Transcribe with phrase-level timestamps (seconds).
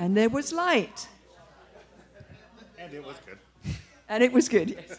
[0.00, 1.06] And there was light.
[2.78, 3.38] And it was good.
[4.08, 4.98] And it was good, yes.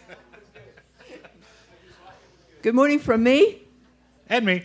[2.62, 3.64] Good morning from me.
[4.30, 4.64] And me.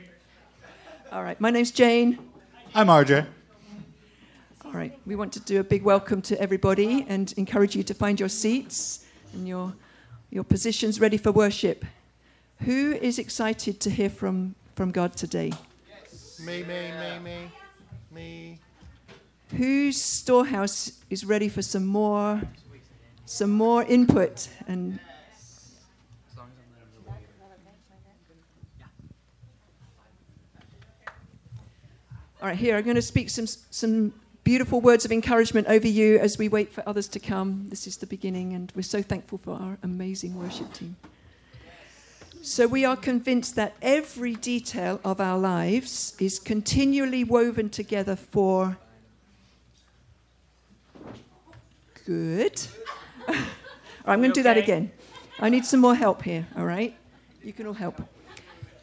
[1.10, 2.18] All right, my name's Jane.
[2.74, 3.26] I'm RJ.
[4.66, 7.94] All right, we want to do a big welcome to everybody and encourage you to
[7.94, 9.72] find your seats and your,
[10.28, 11.86] your positions ready for worship.
[12.64, 15.52] Who is excited to hear from, from God today?
[15.88, 16.40] Yes.
[16.40, 17.50] Me, me, me, me,
[18.10, 18.58] me.
[19.56, 22.40] Whose storehouse is ready for some more,
[23.24, 24.98] some more input and
[32.42, 34.12] All right, here I'm going to speak some some
[34.44, 37.66] beautiful words of encouragement over you as we wait for others to come.
[37.70, 40.96] This is the beginning, and we're so thankful for our amazing worship team.
[42.46, 48.76] So, we are convinced that every detail of our lives is continually woven together for
[52.04, 52.62] good.
[53.26, 53.44] all right,
[54.06, 54.92] I'm going to do that again.
[55.40, 56.94] I need some more help here, all right?
[57.42, 57.98] You can all help.
[57.98, 58.06] Know,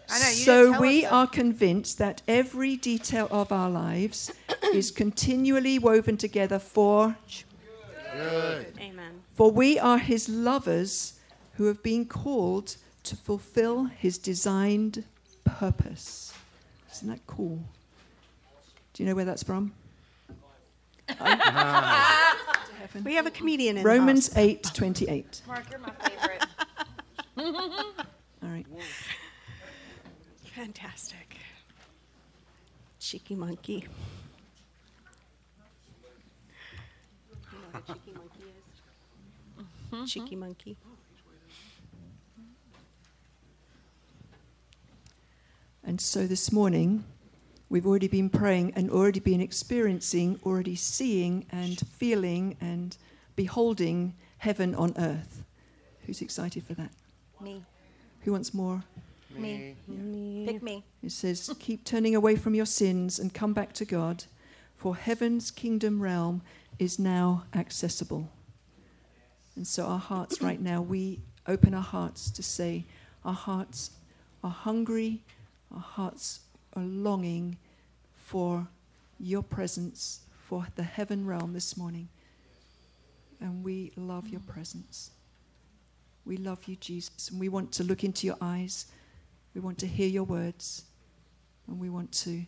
[0.09, 4.29] so we are convinced that every detail of our lives
[4.73, 7.15] is continually woven together for
[8.11, 8.73] good.
[8.77, 9.21] Amen.
[9.35, 11.13] for we are his lovers
[11.53, 15.05] who have been called to fulfill his designed
[15.43, 16.33] purpose.
[16.91, 17.59] Isn't that cool?
[18.93, 19.73] Do you know where that's from?
[23.03, 24.37] We have a comedian in the Romans house.
[24.37, 25.41] 8 28.
[25.47, 26.45] Mark, you're my favorite.
[28.43, 28.65] All right.
[30.55, 31.37] Fantastic.
[32.99, 33.87] Cheeky monkey.
[37.51, 39.65] You know cheeky monkey is?
[39.91, 40.05] Mm-hmm.
[40.05, 40.77] Cheeky monkey.
[45.85, 47.03] And so this morning,
[47.69, 52.95] we've already been praying and already been experiencing, already seeing and feeling and
[53.35, 55.43] beholding heaven on earth.
[56.05, 56.91] Who's excited for that?
[57.41, 57.63] Me.
[58.21, 58.83] Who wants more?
[59.35, 59.75] Me.
[60.45, 60.85] Pick me.
[61.01, 64.23] It says, Keep turning away from your sins and come back to God,
[64.77, 66.41] for heaven's kingdom realm
[66.79, 68.29] is now accessible.
[69.55, 72.85] And so, our hearts right now, we open our hearts to say,
[73.25, 73.91] Our hearts
[74.43, 75.23] are hungry,
[75.73, 76.41] our hearts
[76.75, 77.57] are longing
[78.13, 78.67] for
[79.19, 82.09] your presence, for the heaven realm this morning.
[83.39, 85.11] And we love your presence.
[86.25, 88.85] We love you, Jesus, and we want to look into your eyes.
[89.53, 90.85] We want to hear your words.
[91.67, 92.45] And we want to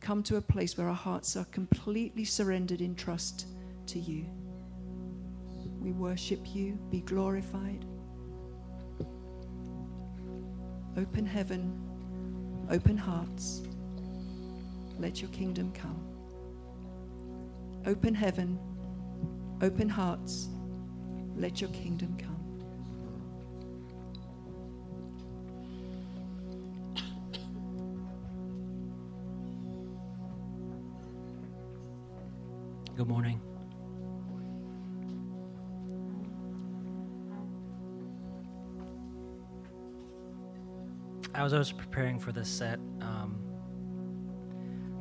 [0.00, 3.46] come to a place where our hearts are completely surrendered in trust
[3.86, 4.26] to you.
[5.80, 6.78] We worship you.
[6.90, 7.84] Be glorified.
[10.96, 11.91] Open heaven,
[12.70, 13.62] open hearts.
[14.98, 15.98] Let your kingdom come.
[17.86, 18.58] Open heaven,
[19.60, 20.48] open hearts.
[21.36, 22.32] Let your kingdom come.
[32.96, 33.40] Good morning.
[41.42, 43.36] As I was preparing for this set, um,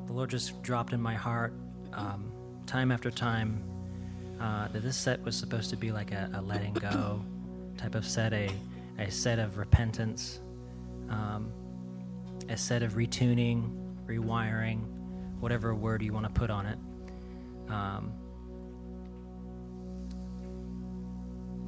[0.07, 1.53] the Lord just dropped in my heart
[1.93, 2.31] um,
[2.65, 3.63] time after time
[4.39, 7.23] uh, that this set was supposed to be like a, a letting go
[7.77, 8.49] type of set, a,
[8.97, 10.39] a set of repentance,
[11.09, 11.51] um,
[12.49, 13.71] a set of retuning,
[14.07, 14.79] rewiring,
[15.39, 16.79] whatever word you want to put on it.
[17.69, 18.11] Um,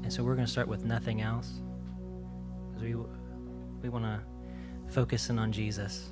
[0.02, 1.62] and so we're going to start with nothing else.
[2.74, 2.96] 'Cause we,
[3.84, 4.33] we want to
[4.94, 6.10] focus in on Jesus.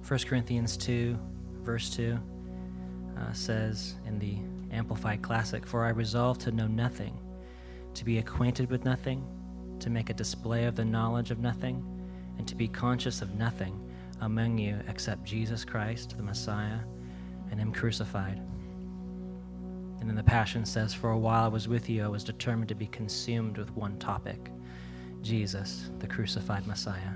[0.00, 1.18] First Corinthians 2,
[1.62, 2.18] verse 2
[3.18, 4.38] uh, says in the
[4.74, 7.18] Amplified Classic For I resolve to know nothing,
[7.92, 9.22] to be acquainted with nothing,
[9.80, 11.84] to make a display of the knowledge of nothing,
[12.38, 13.78] and to be conscious of nothing
[14.22, 16.80] among you except Jesus Christ, the Messiah,
[17.50, 18.40] and Him crucified.
[20.04, 22.68] And then the Passion says, For a while I was with you, I was determined
[22.68, 24.50] to be consumed with one topic
[25.22, 27.14] Jesus, the crucified Messiah.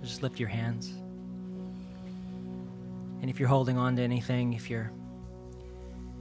[0.00, 0.92] Just lift your hands.
[3.20, 4.92] And if you're holding on to anything, if you're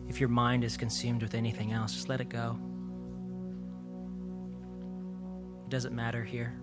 [0.07, 2.57] if your mind is consumed with anything else, just let it go.
[5.65, 6.59] It doesn't matter here.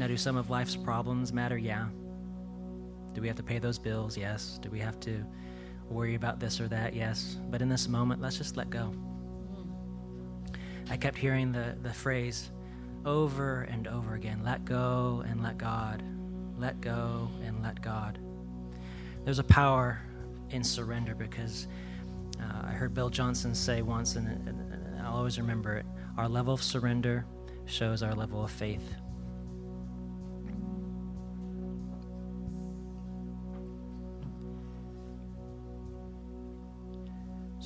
[0.00, 1.58] Now, do some of life's problems matter?
[1.58, 1.84] Yeah.
[3.12, 4.16] Do we have to pay those bills?
[4.16, 4.58] Yes.
[4.62, 5.26] Do we have to
[5.90, 6.94] worry about this or that?
[6.94, 7.36] Yes.
[7.50, 8.94] But in this moment, let's just let go.
[10.88, 12.50] I kept hearing the, the phrase
[13.04, 16.02] over and over again let go and let God.
[16.56, 18.18] Let go and let God.
[19.26, 20.00] There's a power
[20.48, 21.68] in surrender because
[22.40, 25.84] uh, I heard Bill Johnson say once, and, and I'll always remember it
[26.16, 27.26] our level of surrender
[27.66, 28.94] shows our level of faith.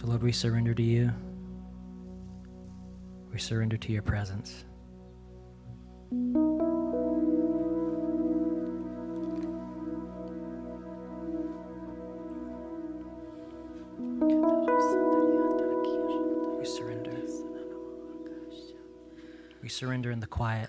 [0.05, 1.11] So, Lord, we surrender to you.
[3.33, 4.67] We surrender to your presence.
[16.59, 17.17] We surrender.
[19.63, 20.69] We surrender in the quiet.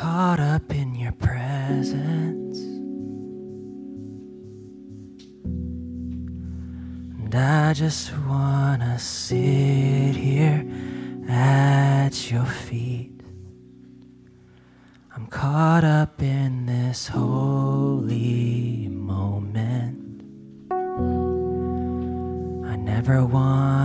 [0.00, 2.58] Caught up in your presence.
[7.18, 10.64] And I just wanna sit here
[11.28, 13.20] at your feet.
[15.14, 20.22] I'm caught up in this holy moment.
[22.72, 23.79] I never wanna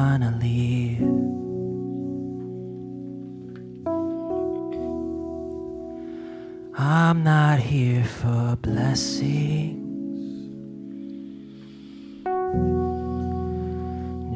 [7.26, 9.82] not here for blessings.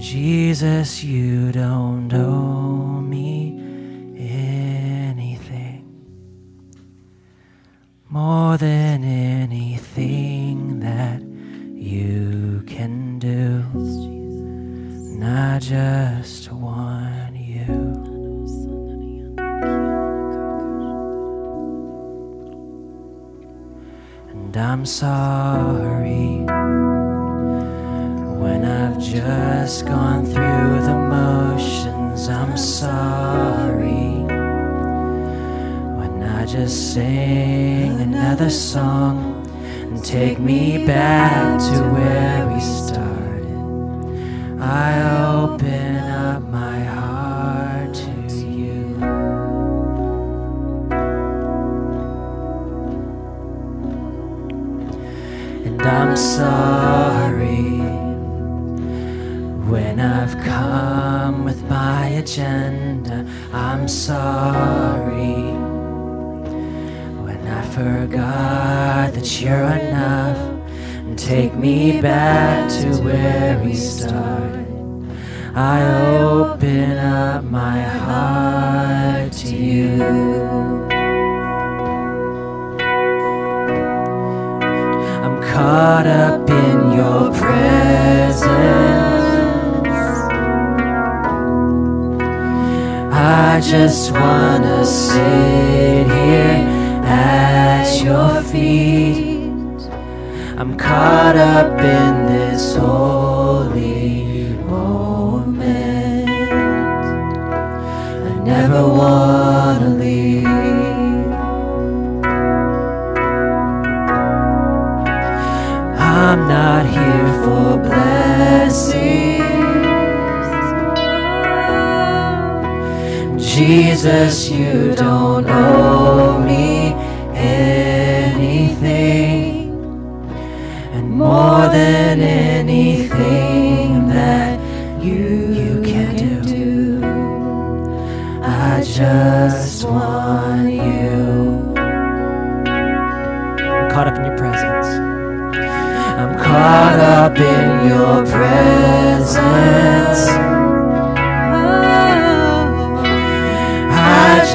[0.04, 2.39] Jesus, you don't owe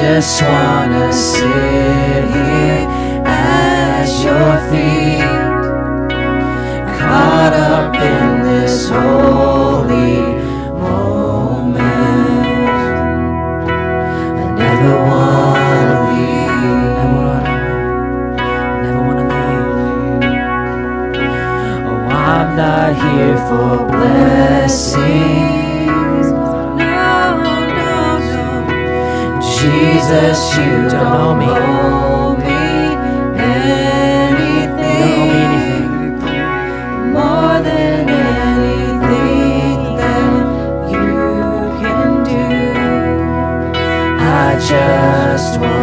[0.07, 2.87] just wanna sit here
[3.25, 5.25] at your feet,
[6.99, 10.13] caught up in this holy
[10.79, 11.81] moment.
[14.41, 16.53] I never wanna leave.
[17.17, 17.55] Wanna,
[18.83, 20.23] never wanna leave.
[21.89, 25.64] Oh, I'm not here for blessings.
[29.65, 32.53] Jesus, you don't owe me.
[33.41, 34.91] Anything.
[37.11, 40.33] More than anything that
[40.91, 41.17] you
[41.81, 42.45] can do.
[44.19, 45.74] I just.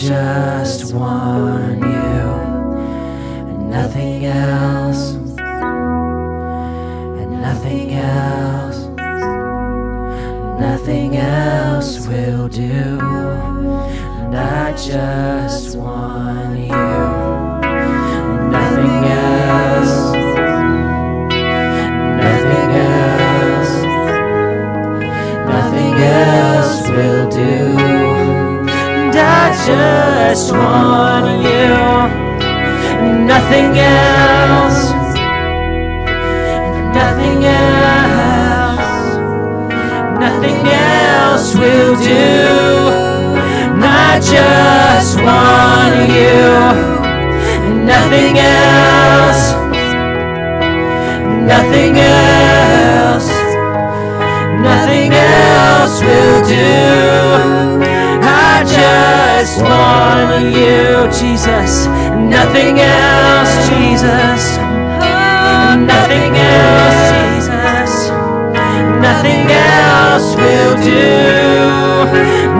[0.00, 2.20] Just want you.
[3.50, 4.89] And nothing else.
[30.30, 31.66] Just want you.
[33.26, 34.80] Nothing else.
[36.98, 39.00] Nothing else.
[40.24, 42.30] Nothing else will do.
[43.82, 46.46] I just want you.
[47.92, 49.44] Nothing else.
[51.52, 53.30] Nothing else.
[54.62, 57.99] Nothing else will do.
[58.60, 61.86] I just want you, Jesus.
[62.28, 64.58] Nothing else, Jesus.
[65.88, 67.00] Nothing else,
[67.40, 68.10] Jesus.
[69.00, 72.04] Nothing else will do.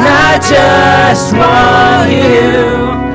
[0.00, 3.09] I just want you.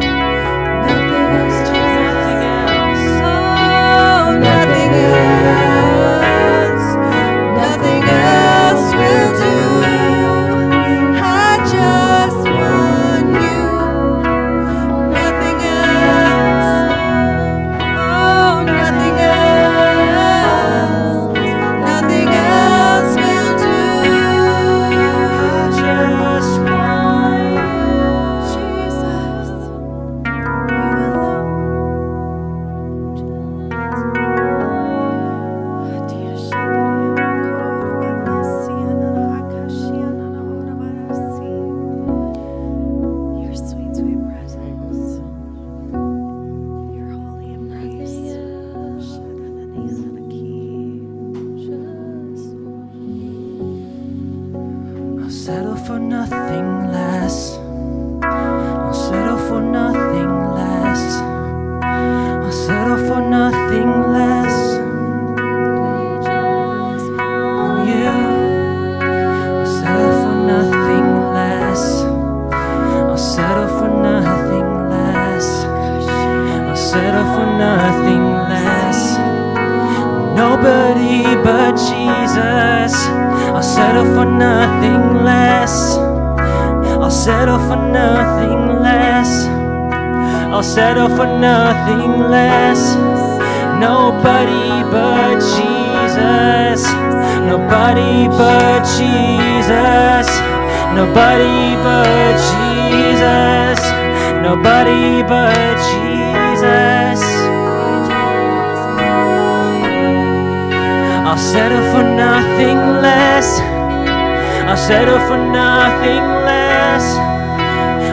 [114.88, 117.06] Settle for nothing less.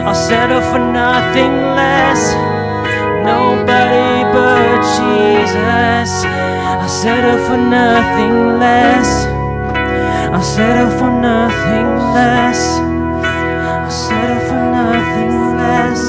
[0.07, 2.21] I'll settle for nothing less.
[3.23, 6.25] Nobody but Jesus.
[6.81, 9.11] I'll settle for nothing less.
[10.33, 12.61] I'll settle for nothing less.
[13.85, 16.01] I'll settle for nothing less.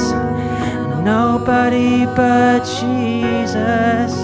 [1.13, 4.14] Nobody but Jesus.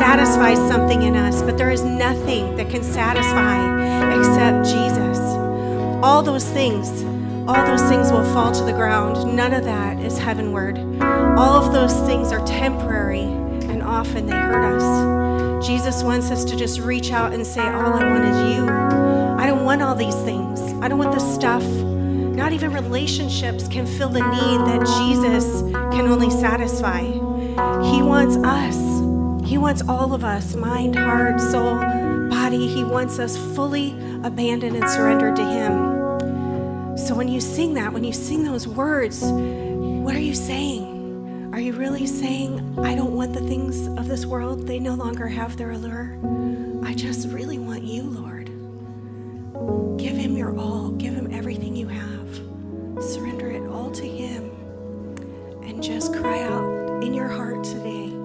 [0.00, 3.58] Satisfy something in us, but there is nothing that can satisfy
[4.18, 5.18] except Jesus.
[6.02, 6.88] All those things,
[7.46, 9.36] all those things will fall to the ground.
[9.36, 10.78] None of that is heavenward.
[11.02, 13.24] All of those things are temporary,
[13.68, 15.66] and often they hurt us.
[15.66, 18.64] Jesus wants us to just reach out and say, All I want is you.
[19.38, 20.60] I don't want all these things.
[20.82, 21.62] I don't want the stuff.
[21.62, 25.60] Not even relationships can fill the need that Jesus
[25.94, 27.02] can only satisfy.
[27.02, 28.79] He wants us.
[29.50, 31.74] He wants all of us mind, heart, soul,
[32.30, 32.68] body.
[32.68, 33.90] He wants us fully
[34.22, 36.96] abandoned and surrendered to Him.
[36.96, 41.50] So when you sing that, when you sing those words, what are you saying?
[41.52, 44.68] Are you really saying, I don't want the things of this world?
[44.68, 46.16] They no longer have their allure.
[46.84, 48.46] I just really want you, Lord.
[49.98, 53.02] Give him your all, give him everything you have.
[53.02, 54.44] Surrender it all to him.
[55.64, 58.19] And just cry out in your heart today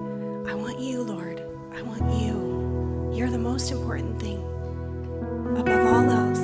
[0.48, 1.42] I want you, Lord.
[1.72, 3.10] I want you.
[3.12, 4.38] You're the most important thing.
[5.56, 6.38] Above all else,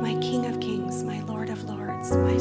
[0.00, 2.36] my King of Kings, my Lord of Lords, my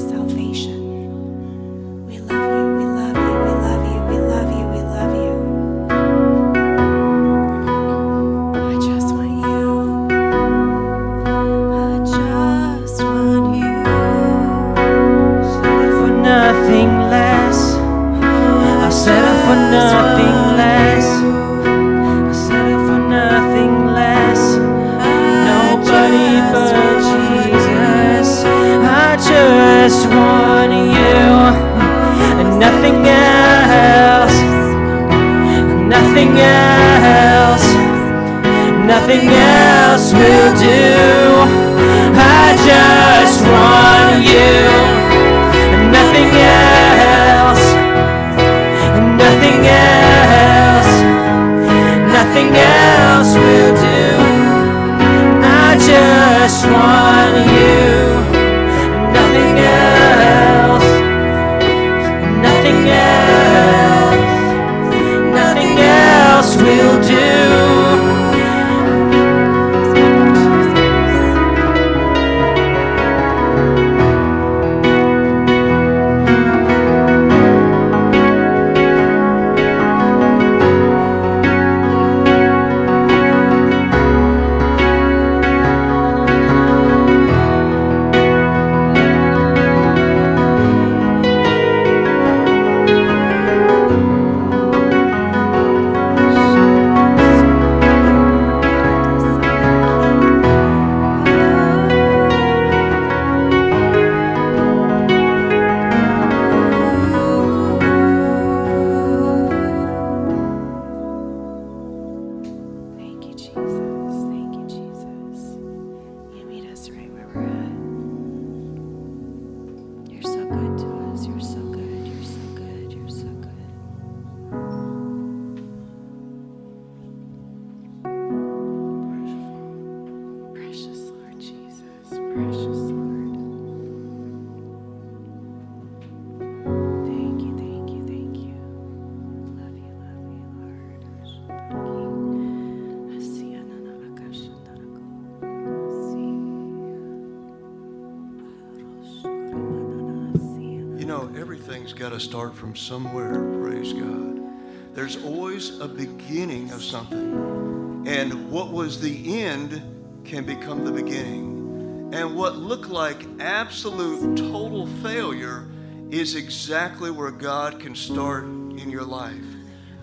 [168.05, 169.33] start in your life.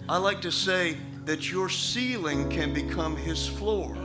[0.09, 3.97] I like to say that your ceiling can become His floor.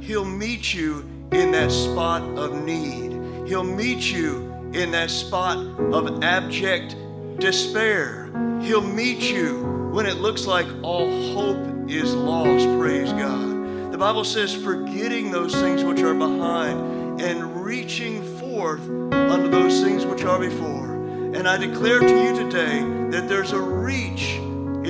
[0.00, 3.12] He'll meet you in that spot of need.
[3.46, 6.96] He'll meet you in that spot of abject
[7.38, 8.30] despair.
[8.62, 12.66] He'll meet you when it looks like all hope is lost.
[12.78, 13.92] Praise God.
[13.92, 18.80] The Bible says, forgetting those things which are behind and reaching forth
[19.12, 20.94] unto those things which are before.
[21.34, 24.32] And I declare to you today that there's a reach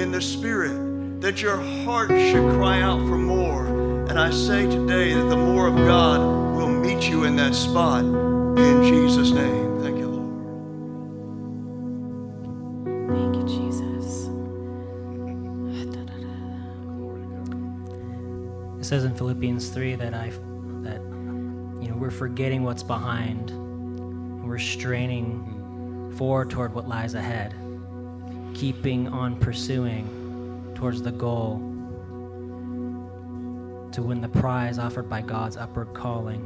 [0.01, 3.67] in the Spirit, that your heart should cry out for more.
[4.09, 6.21] And I say today that the more of God
[6.57, 9.79] will meet you in that spot in Jesus' name.
[9.83, 10.31] Thank you, Lord.
[13.11, 14.31] Thank you, Jesus.
[18.81, 20.31] It says in Philippians 3 that I
[20.81, 21.03] that
[21.83, 27.55] you know we're forgetting what's behind and we're straining forward toward what lies ahead.
[28.55, 31.59] Keeping on pursuing towards the goal
[33.93, 36.41] to win the prize offered by God's upward calling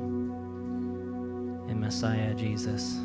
[1.68, 2.98] in Messiah Jesus.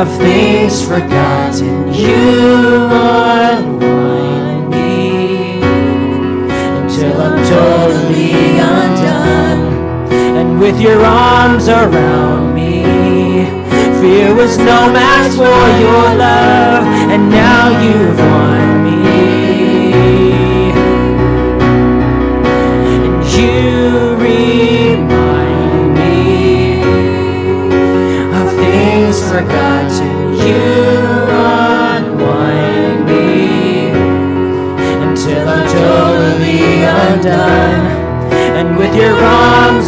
[0.00, 2.88] of things forgotten, you
[3.50, 5.60] unwind me
[6.80, 10.08] until I'm totally undone.
[10.38, 12.82] And with your arms around me,
[14.00, 16.82] fear was no match for your love,
[17.12, 19.02] and now you've won me.
[23.04, 26.80] And you remind me
[28.40, 29.79] of things forgotten.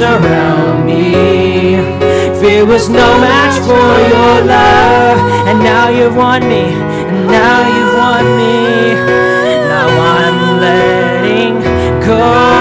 [0.02, 1.76] surround me.
[2.40, 6.64] Fear was no match for your love, and now you've won me,
[7.10, 8.56] and now you've won me.
[9.72, 9.88] Now
[10.18, 11.54] I'm letting
[12.04, 12.51] go.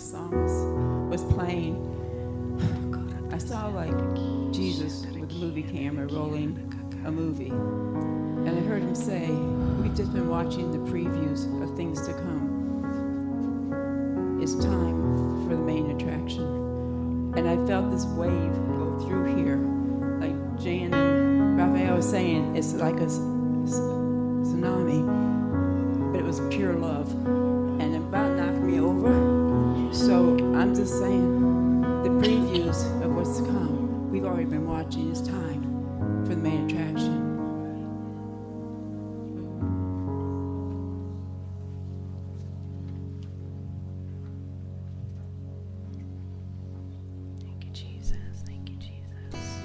[0.00, 0.14] Last
[1.10, 1.76] was playing,
[3.32, 3.94] I saw like
[4.52, 6.56] Jesus with a movie camera rolling
[7.04, 7.48] a movie.
[7.48, 9.28] And I heard him say,
[9.82, 12.48] We've just been watching the previews of things to come.
[14.42, 16.44] It's time for the main attraction.
[17.36, 19.56] And I felt this wave go through here.
[20.18, 23.08] Like Jan and Raphael was saying, it's like a
[34.40, 35.10] already been watching.
[35.10, 37.28] It's time for the main attraction.
[47.42, 48.16] Thank you, Jesus.
[48.46, 49.60] Thank you, Jesus.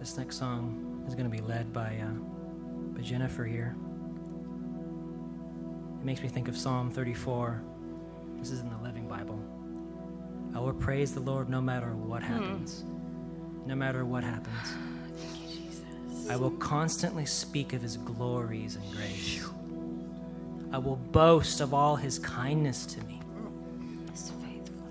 [0.00, 2.08] This next song is going to be led by, uh,
[2.94, 3.76] by Jennifer here.
[6.04, 7.62] It makes me think of Psalm 34.
[8.38, 9.42] This is in the Living Bible.
[10.54, 12.84] I will praise the Lord no matter what happens.
[13.64, 14.74] No matter what happens.
[16.30, 19.48] I will constantly speak of his glories and grace.
[20.72, 23.22] I will boast of all his kindness to me.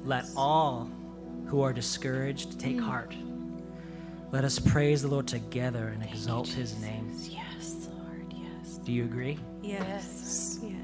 [0.05, 0.89] Let all
[1.45, 3.13] who are discouraged take heart.
[4.31, 7.11] Let us praise the Lord together and exalt his name.
[7.21, 8.33] Yes, Lord.
[8.33, 8.79] Yes.
[8.79, 9.37] Do you agree?
[9.61, 9.79] Yes.
[9.79, 10.59] Yes.
[10.59, 10.82] Thank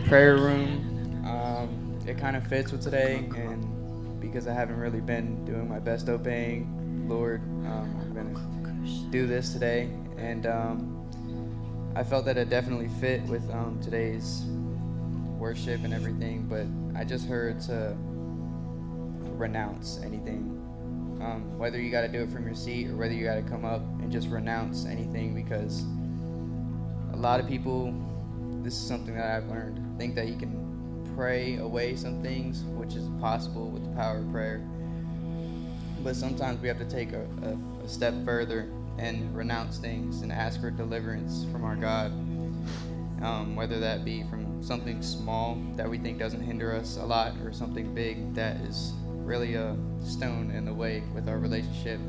[0.00, 5.00] the prayer room, um, it kind of fits with today, and because I haven't really
[5.00, 9.88] been doing my best obeying Lord, um, I'm gonna do this today,
[10.18, 14.42] and um, I felt that it definitely fit with um, today's
[15.38, 16.46] worship and everything.
[16.46, 16.66] But
[16.98, 17.96] I just heard to
[19.38, 20.60] renounce anything,
[21.22, 23.42] um, whether you got to do it from your seat or whether you got to
[23.42, 25.84] come up and just renounce anything, because
[27.14, 27.94] a lot of people
[28.66, 29.78] this is something that I've learned.
[29.94, 34.18] I Think that you can pray away some things, which is possible with the power
[34.18, 34.60] of prayer.
[36.02, 40.32] But sometimes we have to take a, a, a step further and renounce things and
[40.32, 42.10] ask for deliverance from our God.
[43.22, 47.34] Um, whether that be from something small that we think doesn't hinder us a lot
[47.44, 52.00] or something big that is really a stone in the way with our relationship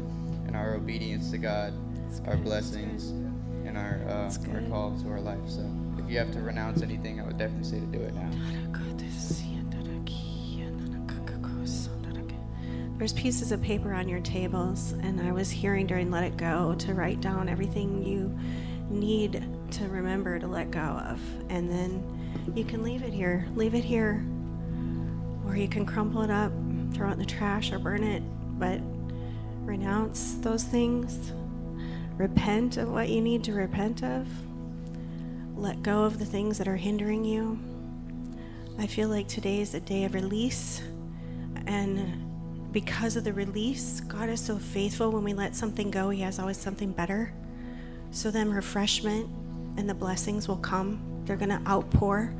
[0.47, 1.71] and our obedience to God,
[2.25, 3.09] our blessings,
[3.65, 5.47] and our, uh, our call to our life.
[5.47, 5.61] So
[6.07, 8.29] if you have to renounce anything, I would definitely say to do it now.
[12.97, 16.73] There's pieces of paper on your tables, and I was hearing during Let It Go
[16.79, 18.35] to write down everything you
[18.89, 21.21] need to remember to let go of.
[21.49, 23.47] And then you can leave it here.
[23.53, 24.25] Leave it here.
[25.45, 26.51] Or you can crumple it up,
[26.93, 28.23] throw it in the trash, or burn it.
[28.57, 28.79] But
[29.61, 31.33] renounce those things.
[32.17, 34.25] Repent of what you need to repent of.
[35.57, 37.57] Let go of the things that are hindering you.
[38.77, 40.83] I feel like today is a day of release.
[41.65, 45.11] And because of the release, God is so faithful.
[45.11, 47.33] When we let something go, He has always something better.
[48.11, 49.27] So then refreshment
[49.77, 51.23] and the blessings will come.
[51.25, 52.31] They're going to outpour.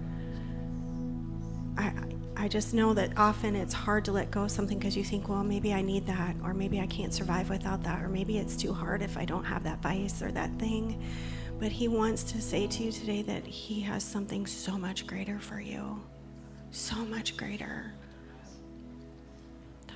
[1.75, 1.91] I,
[2.35, 5.27] I just know that often it's hard to let go of something because you think,
[5.27, 8.55] well, maybe I need that, or maybe I can't survive without that, or maybe it's
[8.55, 11.03] too hard if I don't have that vice or that thing.
[11.59, 15.39] But He wants to say to you today that He has something so much greater
[15.39, 16.01] for you.
[16.71, 17.93] So much greater.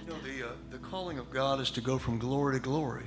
[0.01, 3.05] You know, the, uh, the calling of God is to go from glory to glory.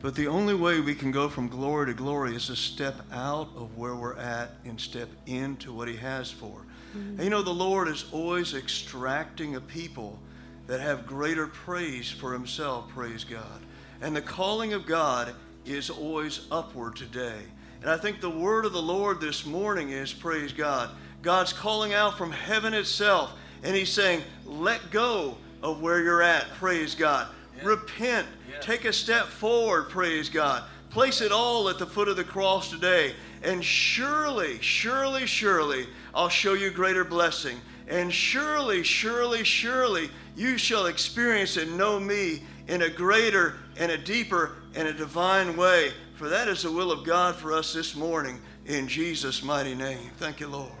[0.00, 3.48] But the only way we can go from glory to glory is to step out
[3.56, 6.66] of where we're at and step into what He has for.
[6.94, 10.18] And you know, the Lord is always extracting a people
[10.66, 13.60] that have greater praise for Himself, praise God.
[14.00, 15.34] And the calling of God
[15.64, 17.42] is always upward today.
[17.80, 20.90] And I think the word of the Lord this morning is, praise God,
[21.22, 26.48] God's calling out from heaven itself, and He's saying, let go of where you're at,
[26.54, 27.28] praise God.
[27.62, 28.26] Repent.
[28.60, 30.64] Take a step forward, praise God.
[30.90, 33.14] Place it all at the foot of the cross today.
[33.42, 37.58] And surely, surely, surely, I'll show you greater blessing.
[37.88, 43.98] And surely, surely, surely, you shall experience and know me in a greater and a
[43.98, 45.92] deeper and a divine way.
[46.18, 50.10] For that is the will of God for us this morning in Jesus' mighty name.
[50.16, 50.72] Thank you, Lord.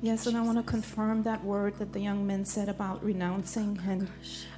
[0.00, 3.76] Yes, and I want to confirm that word that the young man said about renouncing.
[3.88, 4.08] And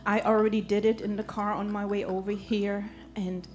[0.05, 2.87] I already did it in the car on my way over here.
[3.16, 3.49] And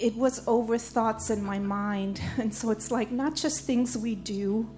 [0.00, 2.20] it was over thoughts in my mind.
[2.38, 4.68] And so it's like not just things we do,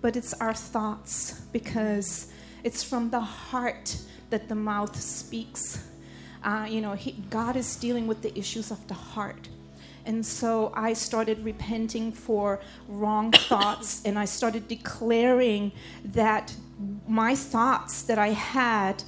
[0.00, 2.32] but it's our thoughts because
[2.64, 3.96] it's from the heart
[4.30, 5.86] that the mouth speaks.
[6.42, 9.48] Uh, you know, he, God is dealing with the issues of the heart.
[10.06, 15.72] And so I started repenting for wrong thoughts and I started declaring
[16.04, 16.54] that
[17.06, 19.02] my thoughts that I had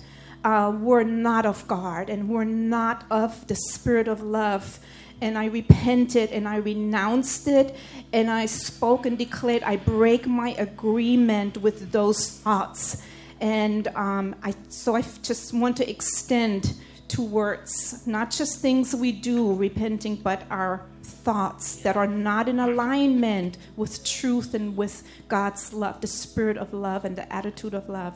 [0.45, 4.81] uh, were not of God and were not of the spirit of love.
[5.21, 7.77] And I repented and I renounced it
[8.13, 13.03] and I spoke and declared, I break my agreement with those thoughts.
[13.41, 16.75] And um, I, so I just want to extend
[17.13, 23.59] towards not just things we do, repenting, but our thoughts that are not in alignment
[23.77, 28.15] with truth and with God's love, the spirit of love and the attitude of love.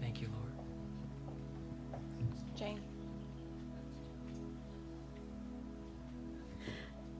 [0.00, 0.52] Thank you, Lord.
[2.54, 2.80] Jane.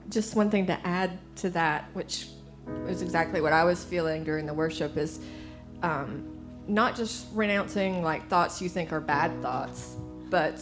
[0.09, 2.29] just one thing to add to that, which
[2.87, 5.19] is exactly what I was feeling during the worship, is
[5.83, 6.34] um,
[6.67, 9.95] not just renouncing like thoughts you think are bad thoughts,
[10.29, 10.59] but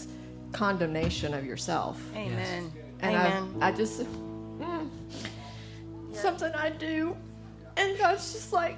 [0.51, 2.01] condemnation of yourself.
[2.15, 2.71] Amen.
[3.01, 3.55] And Amen.
[3.61, 4.89] I, I just mm,
[6.13, 7.15] something I do,
[7.77, 8.77] and God's just like,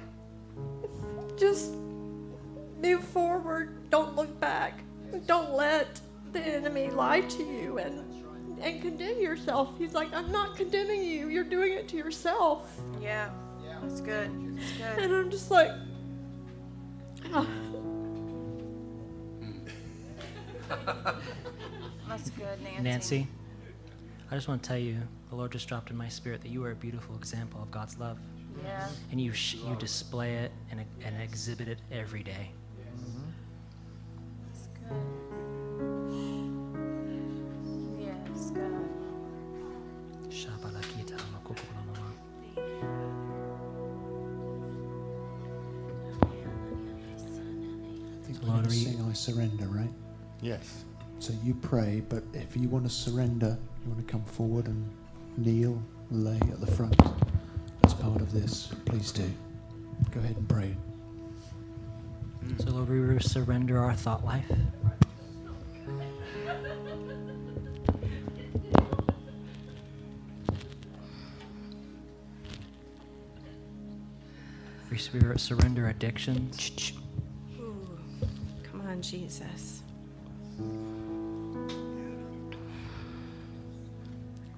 [1.38, 1.72] just
[2.80, 3.90] move forward.
[3.90, 4.80] Don't look back.
[5.26, 6.00] Don't let
[6.32, 8.02] the enemy lie to you and
[8.60, 9.70] and condemn yourself.
[9.78, 11.28] He's like, I'm not condemning you.
[11.28, 12.80] You're doing it to yourself.
[13.00, 13.30] Yeah.
[13.62, 13.78] yeah.
[13.82, 14.56] That's good.
[14.56, 15.04] That's good.
[15.04, 15.70] And I'm just like,
[17.34, 17.46] ah.
[22.08, 22.82] That's good, Nancy.
[22.82, 23.26] Nancy,
[24.30, 24.96] I just want to tell you,
[25.28, 27.98] the Lord just dropped in my spirit that you are a beautiful example of God's
[27.98, 28.18] love.
[28.64, 28.88] Yeah.
[29.10, 32.50] And you, sh- you display it and, and exhibit it every day.
[34.46, 34.96] That's good.
[38.00, 38.88] Yes, God.
[40.30, 40.95] Shabalakita
[48.48, 49.92] I think we're Lord, going to we- sing I Surrender, right?
[50.40, 50.84] Yes.
[51.18, 54.88] So you pray, but if you want to surrender, you want to come forward and
[55.38, 56.94] kneel, lay at the front
[57.84, 59.28] as part of this, please do.
[60.10, 60.76] Go ahead and pray.
[62.58, 64.44] So, Lord, we surrender our thought life.
[74.90, 76.92] We sur- surrender addictions.
[78.86, 79.82] On, Jesus.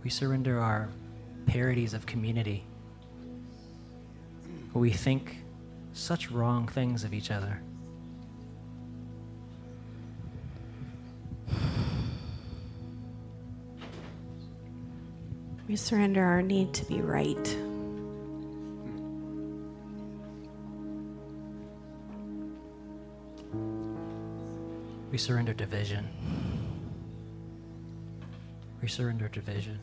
[0.05, 0.91] We surrender our
[1.47, 2.65] parodies of community.
[4.75, 5.39] We think
[5.95, 7.63] such wrong things of each other.
[15.67, 17.57] We surrender our need to be right.
[25.11, 26.07] We surrender division.
[28.83, 29.79] We surrender division.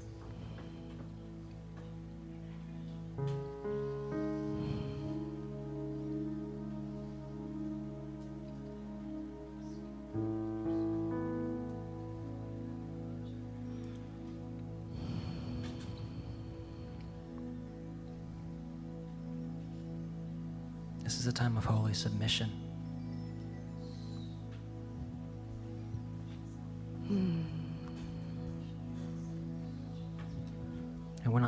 [21.04, 22.65] This is a time of holy submission.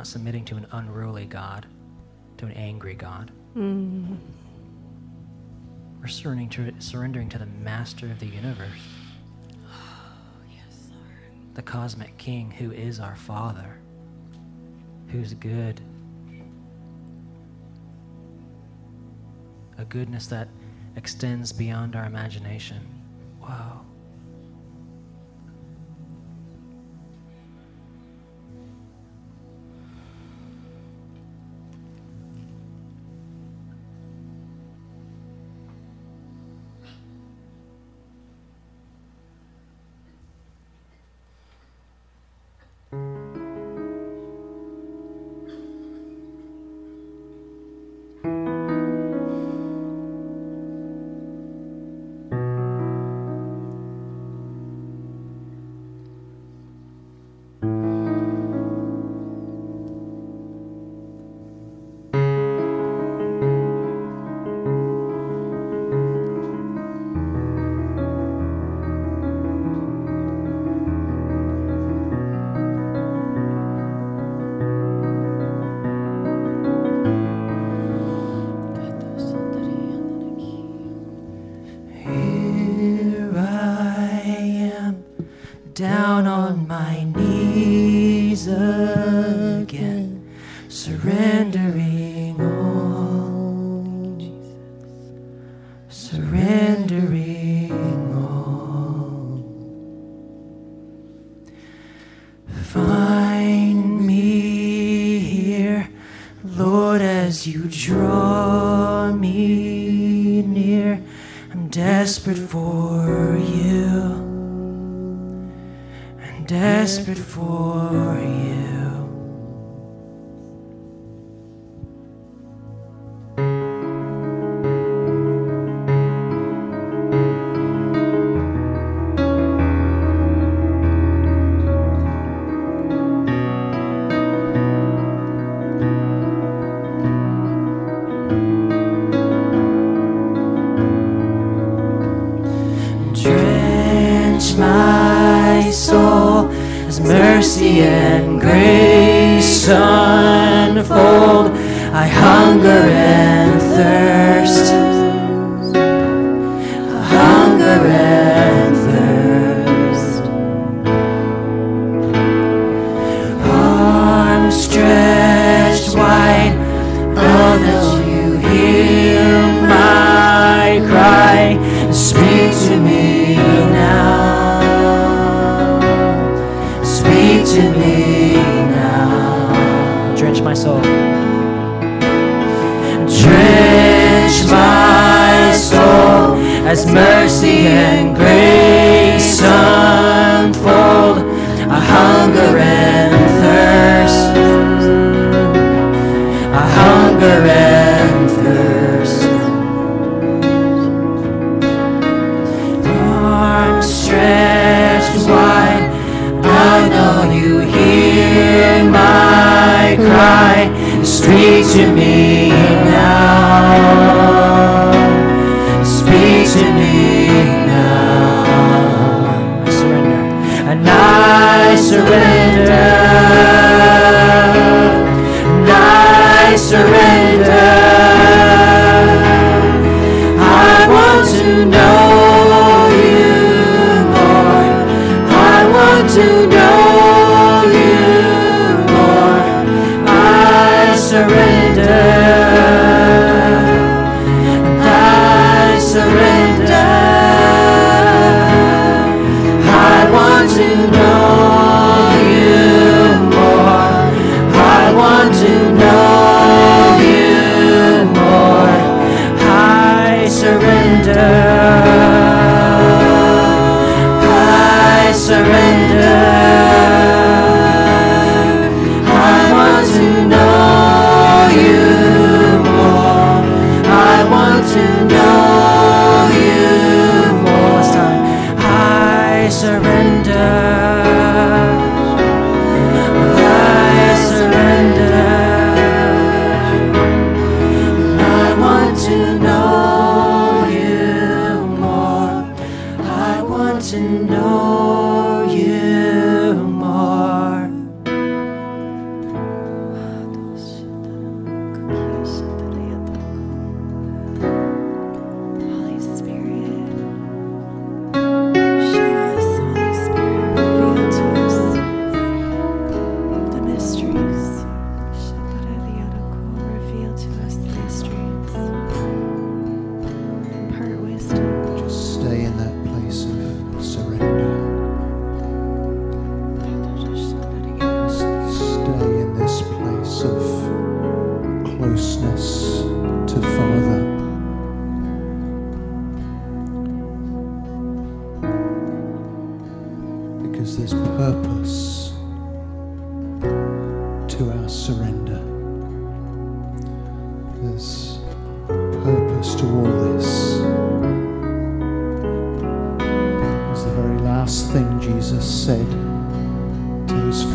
[0.08, 1.66] Submitting to an unruly God,
[2.38, 3.30] to an angry God.
[3.56, 4.16] Mm.
[6.00, 8.68] We're surrendering to, surrendering to the master of the universe,
[10.50, 11.54] Yes, Lord.
[11.54, 13.78] the cosmic king who is our Father,
[15.08, 15.80] who's good.
[19.78, 20.48] A goodness that
[20.96, 22.97] extends beyond our imagination.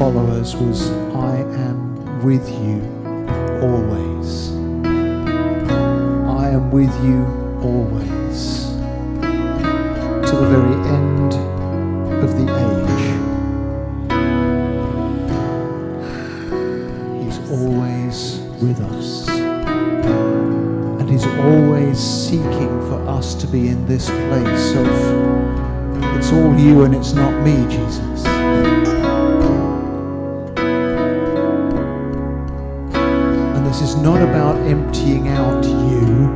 [0.04, 1.38] followers was, I
[1.68, 2.82] am with you
[3.64, 4.52] always.
[6.44, 7.24] I am with you
[7.64, 8.66] always.
[10.28, 11.34] To the very end
[12.22, 13.06] of the age.
[17.24, 18.18] He's always
[18.62, 19.30] with us.
[21.00, 24.88] And He's always seeking for us to be in this place of
[26.18, 28.13] it's all you and it's not me, Jesus.
[34.04, 36.28] Not about emptying out you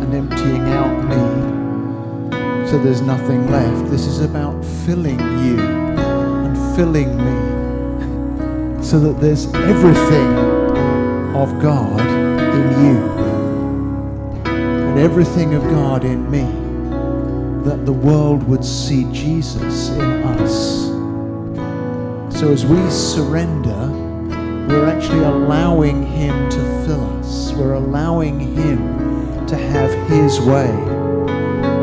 [0.00, 3.90] and emptying out me so there's nothing left.
[3.90, 10.34] This is about filling you and filling me so that there's everything
[11.36, 12.98] of God in you
[14.46, 16.44] and everything of God in me
[17.68, 20.86] that the world would see Jesus in us.
[22.34, 24.09] So as we surrender,
[24.70, 27.52] we're actually allowing Him to fill us.
[27.52, 30.70] We're allowing Him to have His way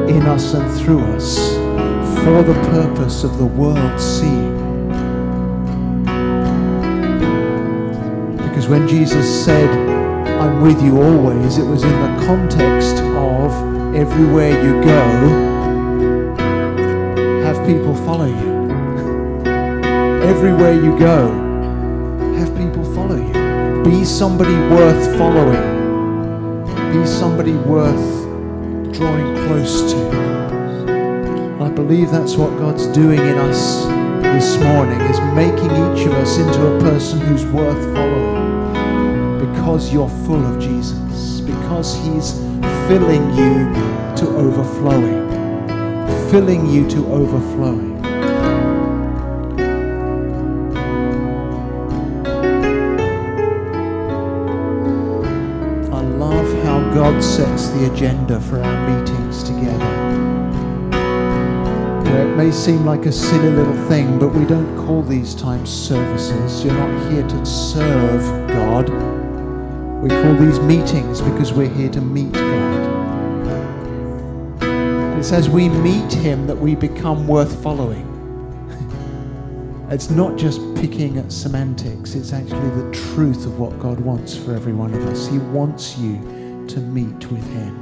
[0.09, 1.37] in us and through us
[2.23, 4.55] for the purpose of the world seeing.
[8.37, 9.69] Because when Jesus said,
[10.39, 13.51] I'm with you always, it was in the context of
[13.95, 14.97] everywhere you go,
[17.43, 18.57] have people follow you.
[20.23, 21.46] everywhere you go,
[23.87, 25.63] Be somebody worth following.
[26.91, 28.25] Be somebody worth
[28.93, 29.97] drawing close to.
[30.89, 33.85] And I believe that's what God's doing in us
[34.23, 40.09] this morning, is making each of us into a person who's worth following because you're
[40.25, 42.33] full of Jesus, because He's
[42.89, 43.73] filling you
[44.17, 45.29] to overflowing,
[46.29, 47.96] filling you to overflowing.
[57.27, 59.85] Sets the agenda for our meetings together.
[62.07, 65.69] You it may seem like a silly little thing, but we don't call these times
[65.69, 66.63] services.
[66.63, 68.89] You're not here to serve God.
[70.01, 72.87] We call these meetings because we're here to meet God.
[74.63, 78.05] And it's as we meet Him that we become worth following.
[79.89, 84.53] It's not just picking at semantics, it's actually the truth of what God wants for
[84.53, 85.27] every one of us.
[85.27, 86.36] He wants you
[86.77, 87.75] to meet with Him.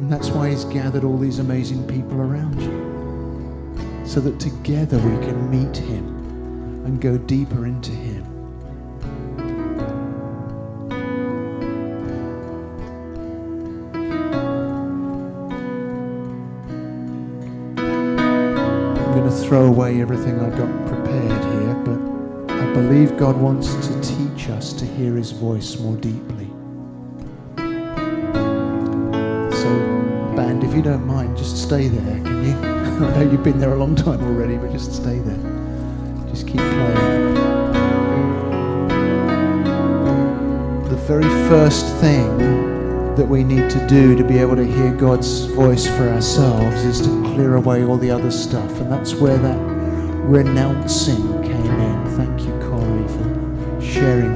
[0.00, 5.16] And that's why He's gathered all these amazing people around you, so that together we
[5.24, 6.04] can meet Him
[6.84, 8.24] and go deeper into Him.
[18.98, 22.00] I'm going to throw away everything I've got prepared here, but
[22.52, 26.45] I believe God wants to teach us to hear His voice more deeply.
[30.76, 32.52] You don't mind, just stay there, can you?
[33.06, 36.28] I know you've been there a long time already, but just stay there.
[36.28, 37.34] Just keep playing.
[40.90, 42.36] The very first thing
[43.16, 47.00] that we need to do to be able to hear God's voice for ourselves is
[47.00, 48.70] to clear away all the other stuff.
[48.78, 49.58] And that's where that
[50.28, 52.06] renouncing came in.
[52.18, 54.35] Thank you, Corey, for sharing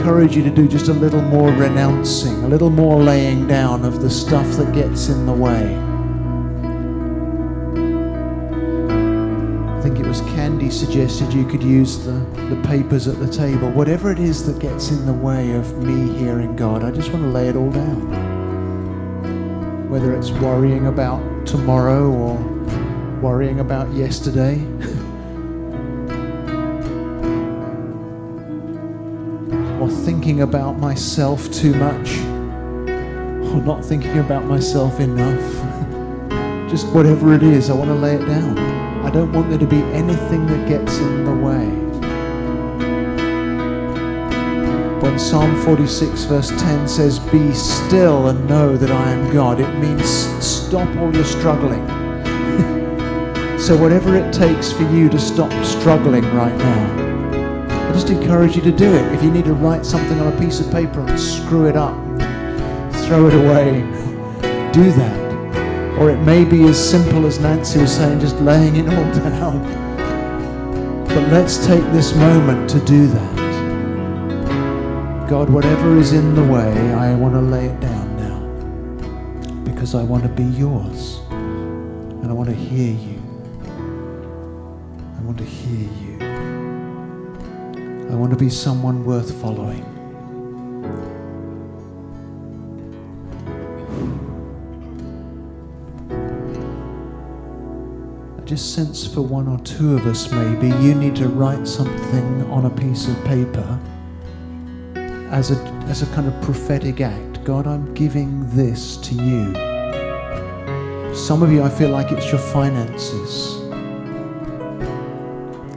[0.00, 4.00] encourage you to do just a little more renouncing, a little more laying down of
[4.00, 5.76] the stuff that gets in the way.
[9.76, 12.12] I think it was Candy suggested you could use the,
[12.48, 13.70] the papers at the table.
[13.72, 17.22] Whatever it is that gets in the way of me hearing God, I just want
[17.24, 18.08] to lay it all down.
[19.90, 22.38] Whether it's worrying about tomorrow or
[23.20, 24.66] worrying about yesterday.
[30.04, 32.18] thinking about myself too much.
[33.50, 35.40] Or not thinking about myself enough.
[36.70, 38.58] Just whatever it is, I want to lay it down.
[39.04, 41.66] I don't want there to be anything that gets in the way.
[45.00, 49.78] When Psalm 46, verse 10 says, Be still and know that I am God, it
[49.78, 50.08] means
[50.44, 51.86] stop all your struggling.
[53.58, 56.99] so, whatever it takes for you to stop struggling right now,
[57.90, 59.12] I just encourage you to do it.
[59.12, 61.96] If you need to write something on a piece of paper and screw it up,
[63.06, 63.80] throw it away,
[64.72, 65.98] do that.
[65.98, 69.64] Or it may be as simple as Nancy was saying, just laying it all down.
[71.06, 73.36] But let's take this moment to do that.
[75.28, 79.64] God, whatever is in the way, I want to lay it down now.
[79.64, 81.18] Because I want to be yours.
[81.30, 83.20] And I want to hear you.
[85.18, 86.09] I want to hear you.
[88.20, 89.82] Want to be someone worth following.
[98.36, 102.42] I just sense for one or two of us, maybe, you need to write something
[102.50, 103.80] on a piece of paper
[105.30, 105.56] as a,
[105.88, 107.42] as a kind of prophetic act.
[107.44, 109.54] God, I'm giving this to you.
[111.14, 113.56] Some of you, I feel like it's your finances.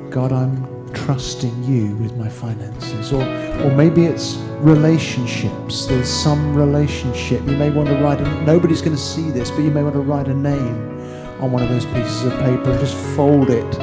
[0.09, 0.72] God, I'm
[1.05, 3.11] trusting you with my finances.
[3.11, 5.85] Or, or maybe it's relationships.
[5.85, 7.41] There's some relationship.
[7.45, 9.95] You may want to write a, nobody's going to see this, but you may want
[9.95, 10.89] to write a name
[11.41, 13.73] on one of those pieces of paper and just fold it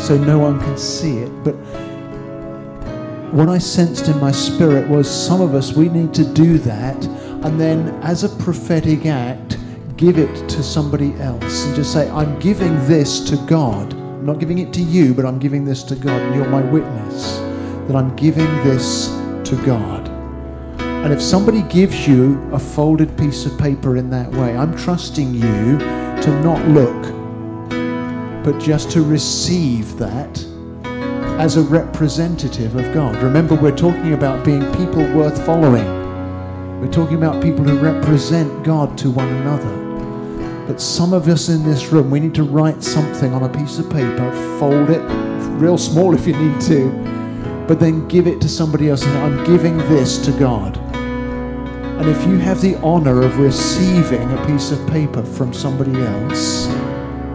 [0.00, 1.30] so no one can see it.
[1.44, 1.54] But
[3.32, 7.04] what I sensed in my spirit was some of us, we need to do that.
[7.44, 9.58] And then, as a prophetic act,
[9.96, 14.03] give it to somebody else and just say, I'm giving this to God.
[14.24, 16.18] I'm not giving it to you, but I'm giving this to God.
[16.18, 17.36] And you're my witness
[17.86, 19.08] that I'm giving this
[19.50, 20.08] to God.
[20.78, 25.34] And if somebody gives you a folded piece of paper in that way, I'm trusting
[25.34, 27.02] you to not look,
[28.42, 30.42] but just to receive that
[31.38, 33.22] as a representative of God.
[33.22, 36.80] Remember, we're talking about being people worth following.
[36.80, 39.83] We're talking about people who represent God to one another.
[40.66, 43.78] But some of us in this room, we need to write something on a piece
[43.78, 45.02] of paper, fold it
[45.58, 46.90] real small if you need to,
[47.68, 50.76] but then give it to somebody else and I'm giving this to God.
[50.76, 56.66] And if you have the honor of receiving a piece of paper from somebody else,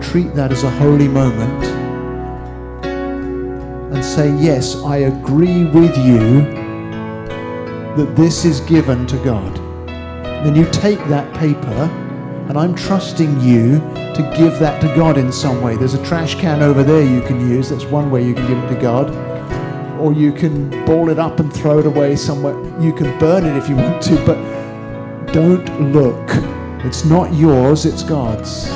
[0.01, 1.63] treat that as a holy moment
[3.93, 6.41] and say, Yes, I agree with you
[7.95, 9.55] that this is given to God.
[10.45, 11.89] Then you take that paper,
[12.49, 15.77] and I'm trusting you to give that to God in some way.
[15.77, 17.69] There's a trash can over there you can use.
[17.69, 19.11] That's one way you can give it to God.
[19.99, 22.55] Or you can ball it up and throw it away somewhere.
[22.81, 24.35] You can burn it if you want to, but
[25.31, 26.27] don't look.
[26.83, 28.67] It's not yours, it's God's.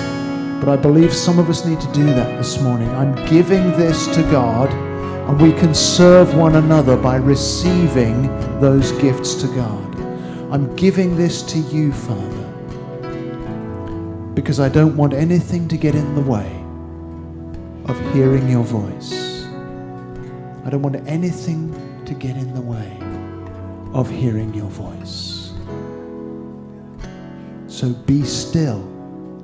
[0.59, 2.89] But I believe some of us need to do that this morning.
[2.89, 8.27] I'm giving this to God, and we can serve one another by receiving
[8.59, 9.95] those gifts to God.
[10.53, 12.42] I'm giving this to you, Father,
[14.33, 16.63] because I don't want anything to get in the way
[17.85, 19.43] of hearing your voice.
[20.65, 21.73] I don't want anything
[22.05, 22.97] to get in the way
[23.93, 25.53] of hearing your voice.
[27.67, 28.79] So be still,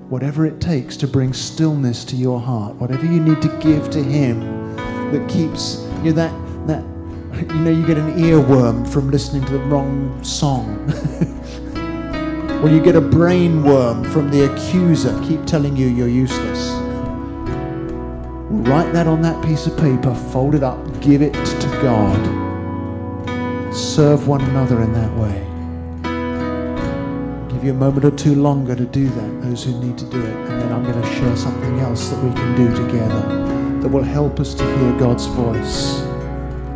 [0.10, 4.02] whatever it takes to bring stillness to your heart, whatever you need to give to
[4.02, 4.76] Him
[5.12, 6.30] that keeps you know,
[6.68, 6.84] that that
[7.54, 10.86] you know you get an earworm from listening to the wrong song.
[12.62, 16.74] or you get a brain worm from the accuser keep telling you you're useless.
[18.49, 22.20] Write that on that piece of paper, fold it up, give it to God.
[23.74, 25.45] Serve one another in that way.
[27.53, 30.22] Give you a moment or two longer to do that, those who need to do
[30.22, 30.36] it.
[30.36, 33.22] And then I'm going to share something else that we can do together
[33.82, 36.01] that will help us to hear God's voice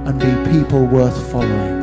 [0.05, 1.82] and be people worth following.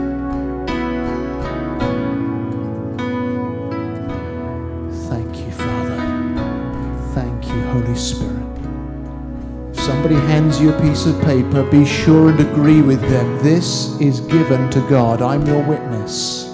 [10.11, 13.39] Somebody hands you a piece of paper, be sure and agree with them.
[13.45, 15.23] This is given to God.
[15.23, 16.49] I'm your witness.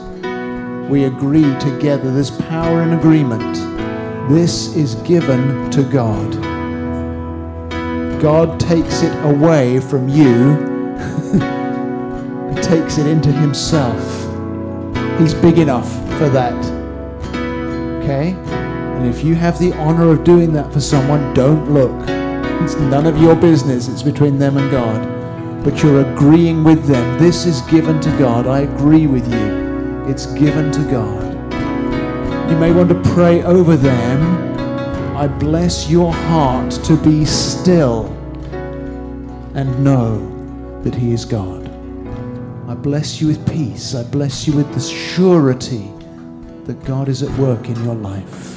[0.90, 2.12] We agree together.
[2.12, 3.54] There's power in agreement.
[4.28, 6.32] This is given to God.
[8.20, 10.50] God takes it away from you
[11.40, 14.04] and takes it into Himself.
[15.18, 16.62] He's big enough for that.
[18.02, 18.32] Okay?
[18.32, 22.15] And if you have the honor of doing that for someone, don't look.
[22.62, 25.64] It's none of your business, it's between them and God.
[25.64, 27.18] But you're agreeing with them.
[27.18, 28.46] This is given to God.
[28.46, 30.06] I agree with you.
[30.06, 31.26] It's given to God.
[32.50, 35.16] You may want to pray over them.
[35.16, 38.06] I bless your heart to be still
[39.54, 41.66] and know that He is God.
[42.68, 43.94] I bless you with peace.
[43.94, 45.90] I bless you with the surety
[46.64, 48.55] that God is at work in your life.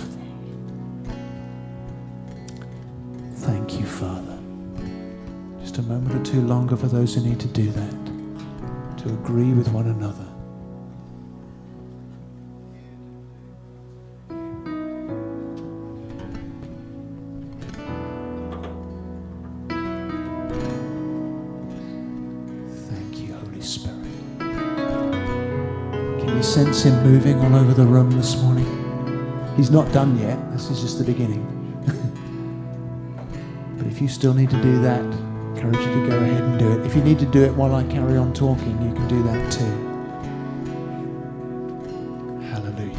[6.29, 10.27] Two longer for those who need to do that, to agree with one another.
[22.91, 23.97] Thank you, Holy Spirit.
[26.19, 28.67] Can you sense Him moving all over the room this morning?
[29.57, 30.37] He's not done yet.
[30.51, 31.43] This is just the beginning.
[33.77, 35.28] but if you still need to do that,
[35.59, 36.85] encourage you to go ahead and do it.
[36.85, 39.51] If you need to do it while I carry on talking, you can do that
[39.51, 39.65] too.
[42.47, 42.95] Hallelujah.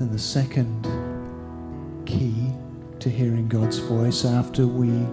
[0.00, 0.82] And the second
[2.06, 2.52] key
[2.98, 5.06] to hearing God's voice after we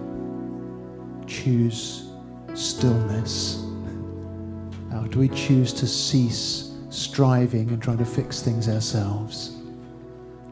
[1.28, 2.10] choose
[2.54, 3.59] stillness
[5.00, 9.56] Now, do we choose to cease striving and trying to fix things ourselves?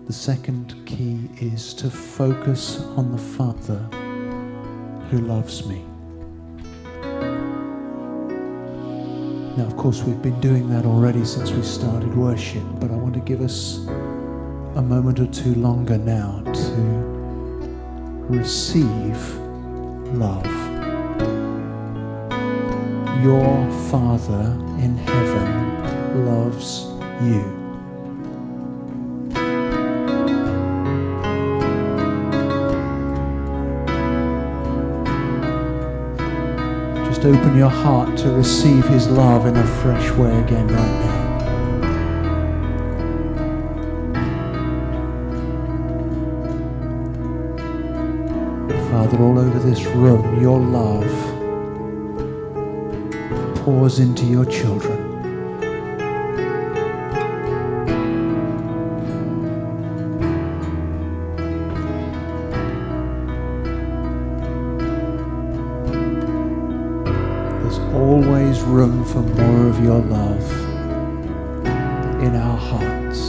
[0.06, 3.76] The second key is to focus on the Father
[5.10, 5.84] who loves me.
[9.58, 13.12] Now, of course, we've been doing that already since we started worship, but I want
[13.14, 13.86] to give us
[14.76, 16.80] a moment or two longer now to
[18.30, 19.34] receive
[20.14, 20.67] love.
[23.22, 26.84] Your Father in heaven loves
[27.20, 27.42] you.
[37.06, 41.18] Just open your heart to receive His love in a fresh way again right now.
[48.92, 51.37] Father, all over this room, your love
[53.68, 54.98] pours into your children.
[67.60, 70.50] There's always room for more of your love
[72.22, 73.20] in our hearts.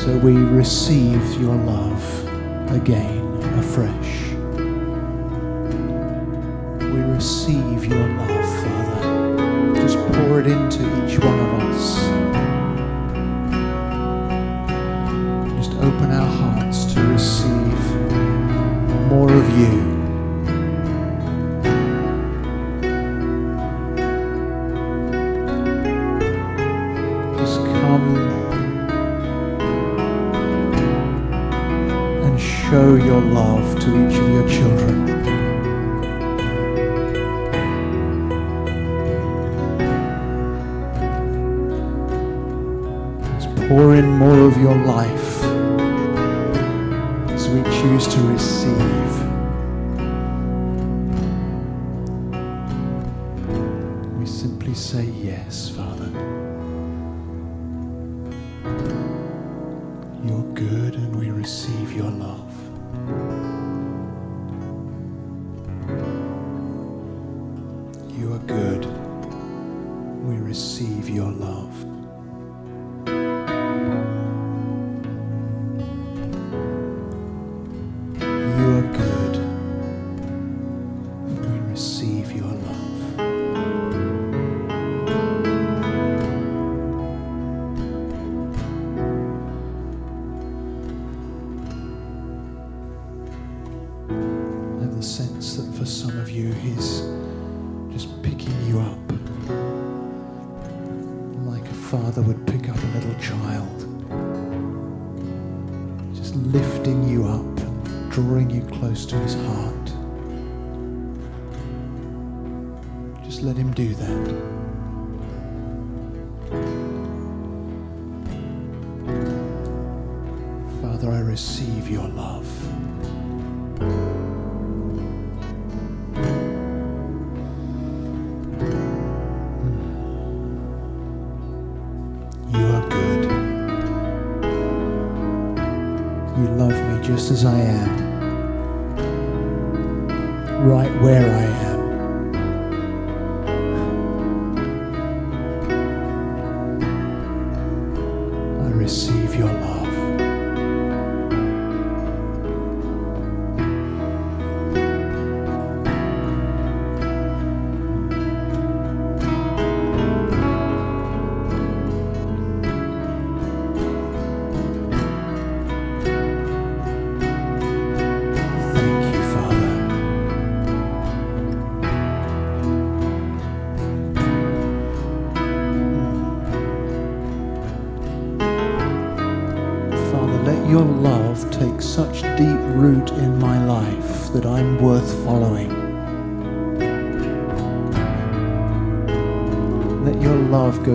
[0.00, 2.04] So we receive your love
[2.70, 3.26] again
[3.58, 4.09] afresh.
[32.70, 35.06] Show your love to each of your children.
[43.34, 45.19] Just pour in more of your life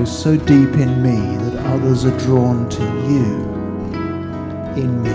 [0.05, 3.45] so deep in me that others are drawn to you
[4.75, 5.09] in me.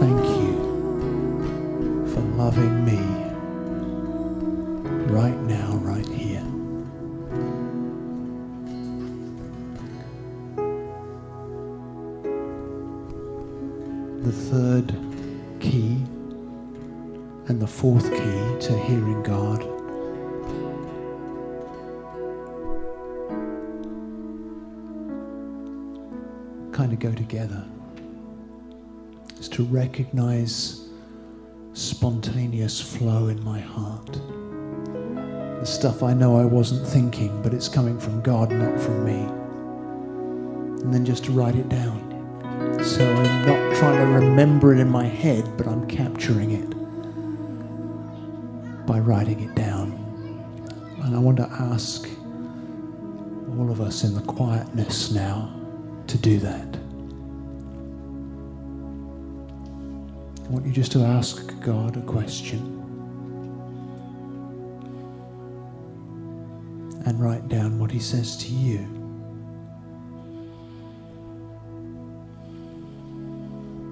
[0.00, 0.54] Thank you
[17.64, 19.60] the fourth key to hearing God
[26.72, 27.64] kind of go together.
[29.38, 30.88] Is to recognize
[31.72, 34.12] spontaneous flow in my heart.
[34.12, 39.22] The stuff I know I wasn't thinking, but it's coming from God, not from me.
[40.82, 42.10] And then just to write it down.
[42.84, 46.73] So I'm not trying to remember it in my head, but I'm capturing it
[48.86, 49.92] by writing it down.
[51.02, 52.08] And I want to ask
[53.58, 55.54] all of us in the quietness now
[56.06, 56.76] to do that.
[60.44, 62.58] I want you just to ask God a question
[67.06, 68.80] and write down what He says to you.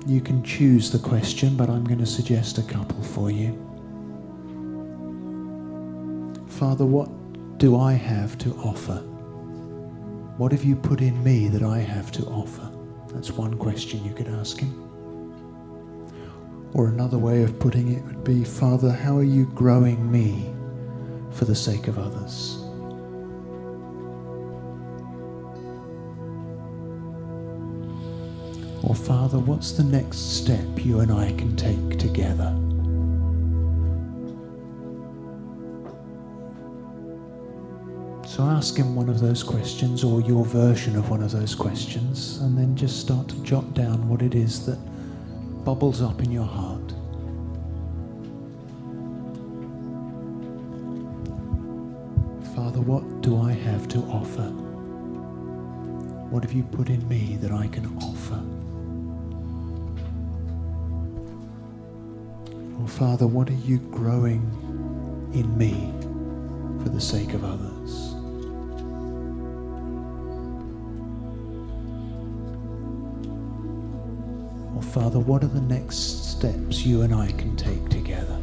[0.06, 3.72] You can choose the question, but I'm going to suggest a couple for you.
[6.62, 7.10] Father, what
[7.59, 8.98] do I have to offer?
[10.36, 12.70] What have you put in me that I have to offer?
[13.09, 14.72] That's one question you could ask him.
[16.72, 20.55] Or another way of putting it would be, Father, how are you growing me
[21.32, 22.59] for the sake of others?
[28.84, 32.56] Or, Father, what's the next step you and I can take together?
[38.33, 42.39] So ask him one of those questions or your version of one of those questions,
[42.39, 44.79] and then just start to jot down what it is that
[45.67, 46.81] bubbles up in your heart.
[52.57, 54.49] Father, what do I have to offer?
[56.31, 58.41] What have you put in me that I can offer?
[62.81, 64.41] Or, Father, what are you growing
[65.35, 65.93] in me
[66.83, 67.72] for the sake of others?
[74.93, 78.35] Father, what are the next steps you and I can take together?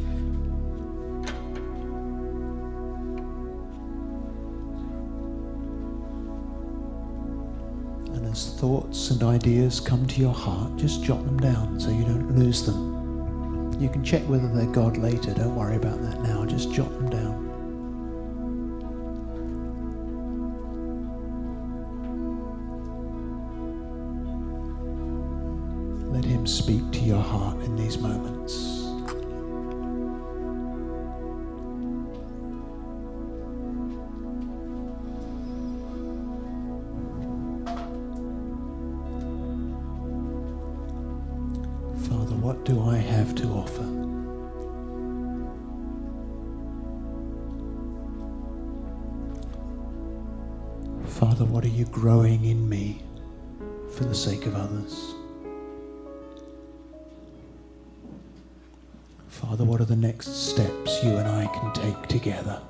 [8.12, 12.02] And as thoughts and ideas come to your heart, just jot them down so you
[12.02, 13.78] don't lose them.
[13.80, 15.32] You can check whether they're God later.
[15.32, 16.44] Don't worry about that now.
[16.44, 17.09] Just jot them
[42.40, 43.84] What do I have to offer?
[51.06, 53.02] Father, what are you growing in me
[53.94, 55.14] for the sake of others?
[59.28, 62.62] Father, what are the next steps you and I can take together?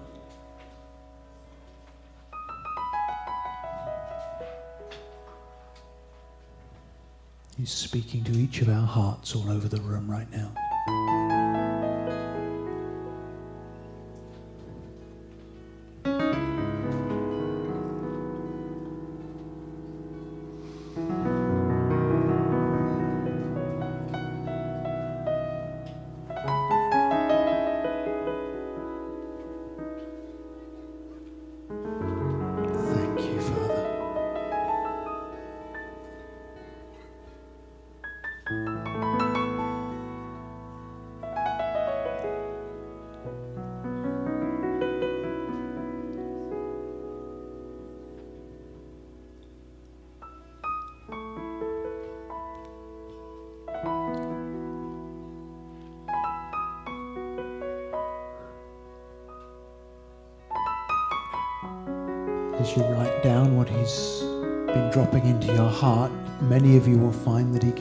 [7.60, 10.50] He's speaking to each of our hearts all over the room right now.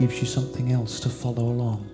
[0.00, 1.86] Gives you something else to follow along.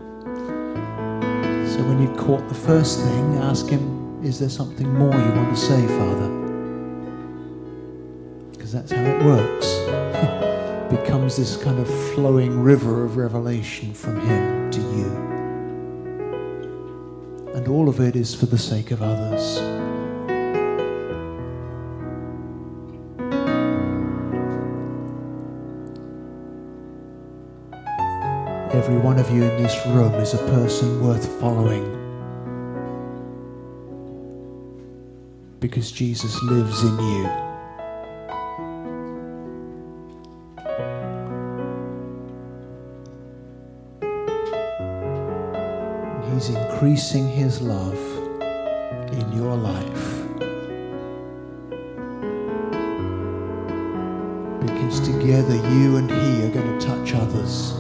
[1.69, 5.51] So when you've caught the first thing, ask Him, Is there something more you want
[5.51, 6.29] to say, Father?
[8.53, 9.67] Because that's how it works.
[10.97, 15.11] becomes this kind of flowing river of revelation from Him to you.
[17.57, 19.59] And all of it is for the sake of others.
[28.87, 31.83] Every one of you in this room is a person worth following.
[35.59, 37.29] Because Jesus lives in you.
[46.33, 47.99] He's increasing His love
[49.13, 50.09] in your life.
[54.61, 57.76] Because together you and He are going to touch others.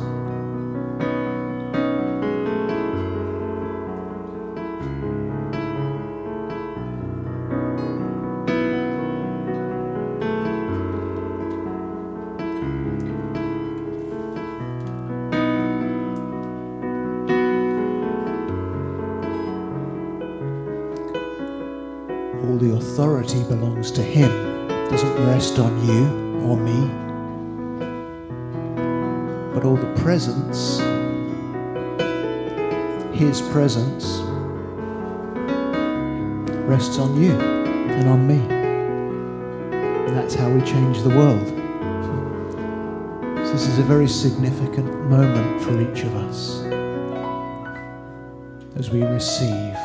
[37.06, 38.40] On you and on me.
[40.06, 41.46] And that's how we change the world.
[43.46, 46.62] So this is a very significant moment for each of us
[48.76, 49.76] as we receive.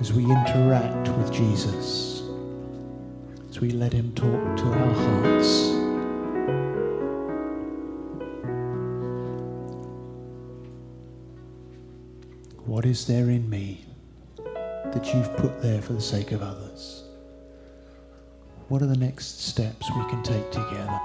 [0.00, 2.22] as we interact with Jesus,
[3.50, 5.79] as we let Him talk to our hearts.
[12.90, 13.84] Is there in me
[14.92, 17.04] that you've put there for the sake of others?
[18.66, 21.00] What are the next steps we can take together?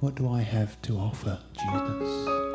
[0.00, 2.47] What do I have to offer, Jesus?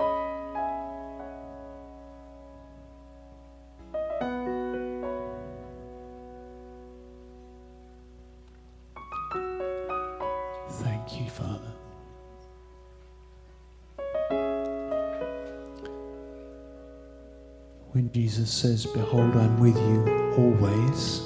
[18.43, 21.21] Jesus says, Behold, I'm with you always,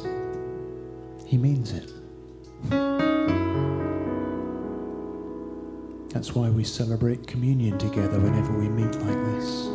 [1.25, 1.91] he means it.
[6.13, 9.65] That's why we celebrate communion together whenever we meet like this.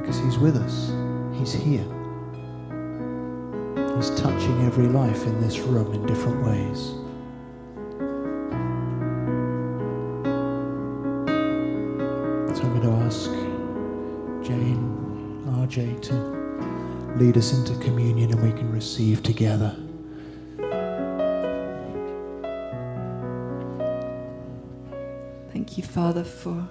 [0.00, 0.90] Because he's with us,
[1.38, 1.86] he's here.
[3.94, 7.05] He's touching every life in this room in different ways.
[17.26, 19.74] Lead us into communion and we can receive together.
[25.52, 26.68] Thank you, Father, for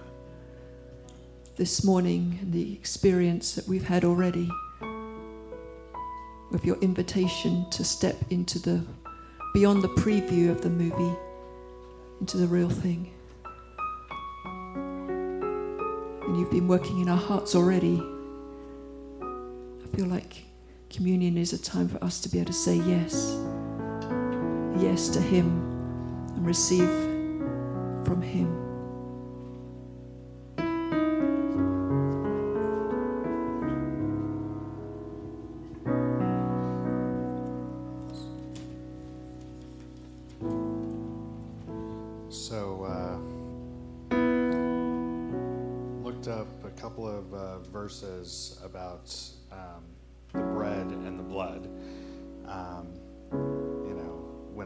[1.57, 4.49] this morning and the experience that we've had already
[6.53, 8.82] of your invitation to step into the
[9.53, 11.18] beyond the preview of the movie
[12.22, 13.11] into the real thing.
[16.23, 18.14] And you've been working in our hearts already.
[19.95, 20.43] Feel like
[20.89, 23.38] communion is a time for us to be able to say yes.
[24.77, 25.47] Yes to Him
[26.35, 26.89] and receive
[28.03, 28.64] from Him.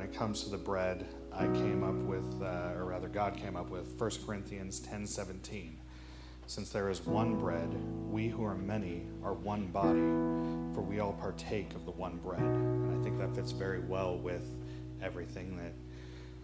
[0.10, 3.70] It comes to the bread, I came up with, uh, or rather, God came up
[3.70, 5.78] with 1 Corinthians ten seventeen.
[6.48, 7.70] Since there is one bread,
[8.10, 10.00] we who are many are one body,
[10.74, 12.42] for we all partake of the one bread.
[12.42, 14.48] And I think that fits very well with
[15.00, 15.74] everything that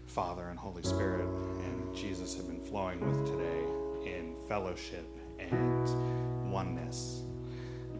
[0.05, 3.63] Father and Holy Spirit and Jesus have been flowing with today
[4.05, 5.07] in fellowship
[5.39, 7.23] and oneness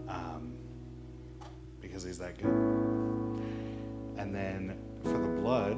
[0.08, 0.54] um,
[1.82, 2.52] because He's that good.
[4.18, 5.78] And then for the blood,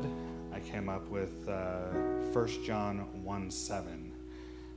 [0.54, 1.90] I came up with uh,
[2.32, 4.14] 1 John 1 7.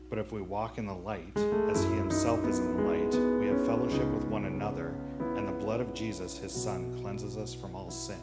[0.08, 1.30] But if we walk in the light,
[1.68, 4.96] as He Himself is in the light, we have fellowship with one another,
[5.36, 8.18] and the blood of Jesus, His Son, cleanses us from all sin,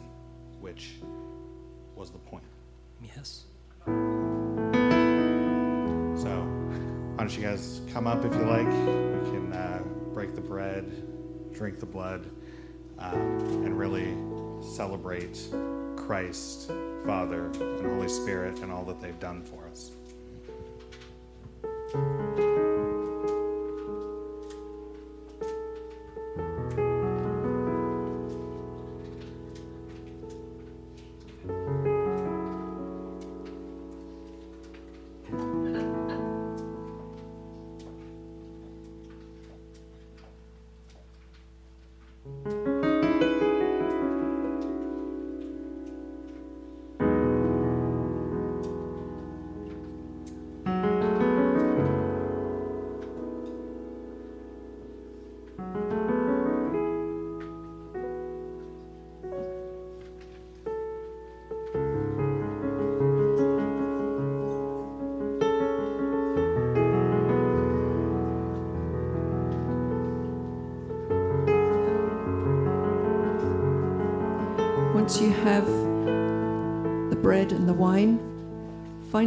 [0.60, 0.96] which
[1.96, 2.44] was the point.
[3.02, 3.44] Yes.
[6.22, 6.34] So,
[7.14, 8.66] why don't you guys come up if you like?
[8.66, 9.82] We can uh,
[10.12, 10.84] break the bread,
[11.50, 12.26] drink the blood,
[12.98, 13.14] um,
[13.64, 14.14] and really
[14.60, 15.48] celebrate
[16.06, 16.70] Christ,
[17.04, 19.92] Father, and Holy Spirit and all that they've done for us.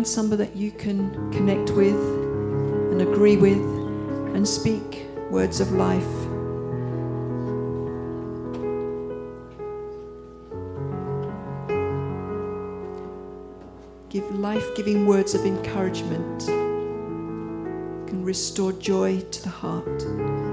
[0.01, 1.95] Find somebody that you can connect with
[2.91, 3.61] and agree with
[4.35, 6.01] and speak words of life.
[14.09, 16.47] Give life giving words of encouragement,
[18.07, 20.50] can restore joy to the heart.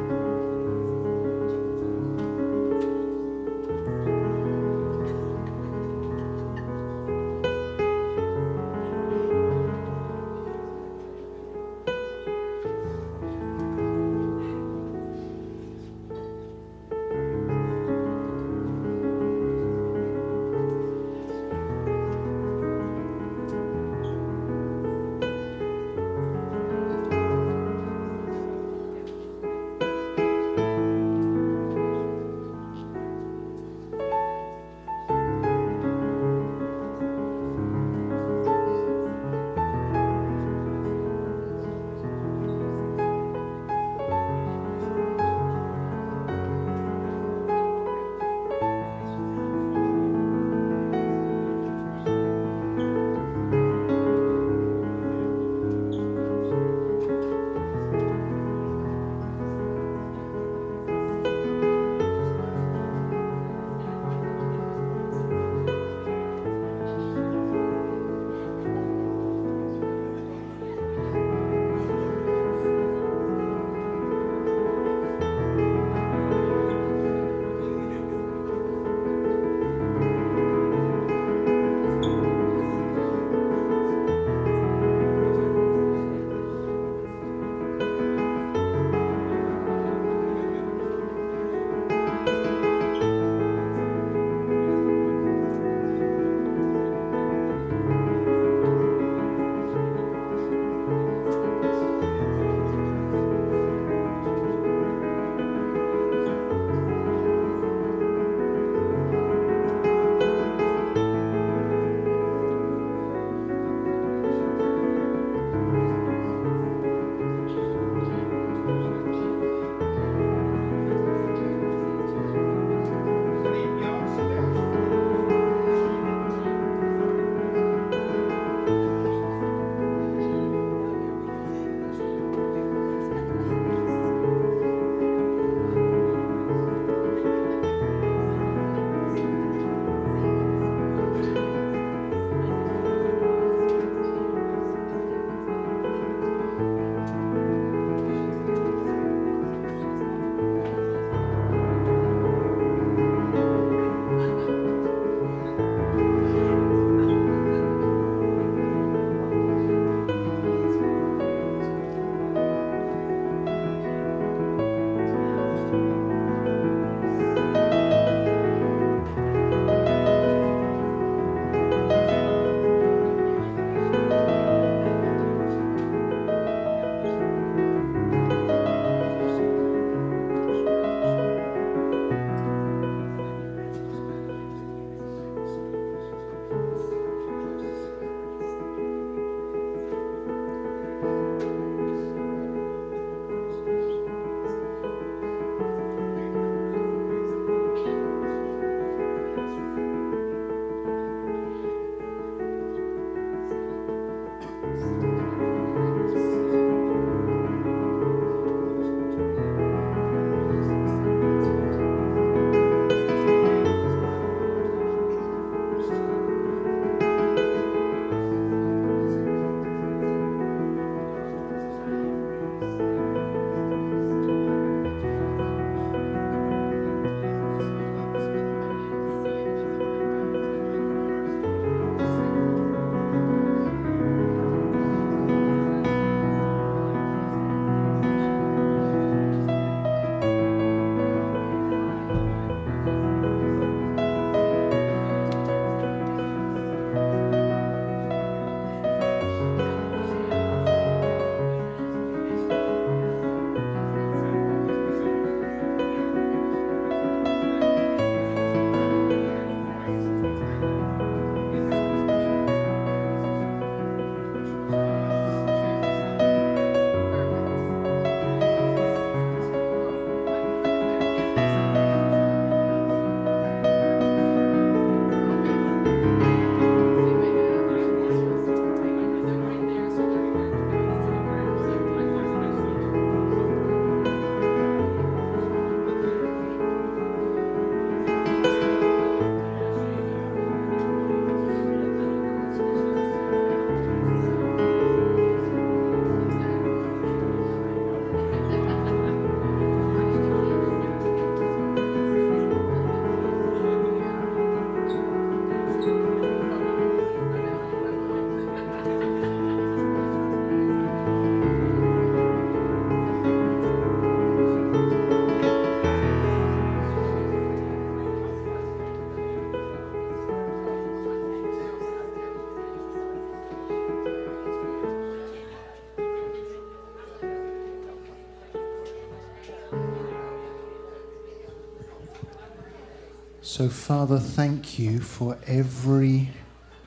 [333.59, 336.29] So, Father, thank you for every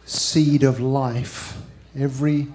[0.06, 1.62] seed of life,
[2.00, 2.48] every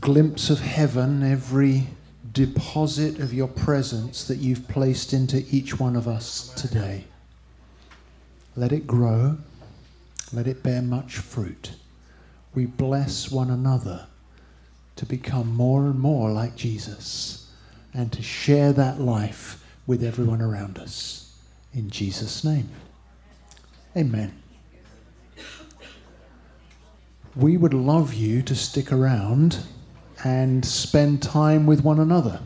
[0.00, 1.86] glimpse of heaven, every
[2.32, 7.04] deposit of your presence that you've placed into each one of us today.
[8.56, 9.38] Let it grow,
[10.32, 11.70] let it bear much fruit.
[12.52, 14.08] We bless one another
[14.96, 17.48] to become more and more like Jesus
[17.94, 21.32] and to share that life with everyone around us.
[21.72, 22.70] In Jesus' name.
[23.96, 24.32] Amen.
[27.36, 29.58] We would love you to stick around
[30.24, 32.40] and spend time with one another.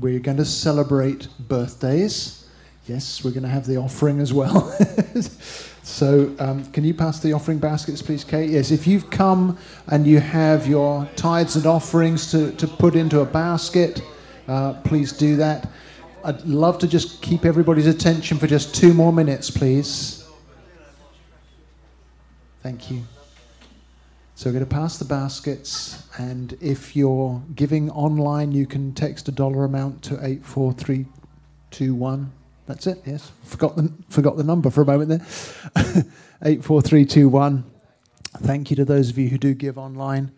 [0.00, 2.48] We're going to celebrate birthdays.
[2.86, 4.70] Yes, we're going to have the offering as well.
[5.82, 8.50] so, um, can you pass the offering baskets, please, Kate?
[8.50, 9.58] Yes, if you've come
[9.88, 14.02] and you have your tithes and offerings to, to put into a basket,
[14.48, 15.70] uh, please do that.
[16.24, 20.17] I'd love to just keep everybody's attention for just two more minutes, please.
[22.62, 23.02] Thank you.
[24.34, 29.28] So we're going to pass the baskets, and if you're giving online, you can text
[29.28, 31.06] a dollar amount to eight four three
[31.70, 32.32] two one.
[32.66, 33.02] That's it.
[33.04, 36.04] Yes, forgot the forgot the number for a moment there.
[36.44, 37.64] eight four three two one.
[38.38, 40.30] Thank you to those of you who do give online,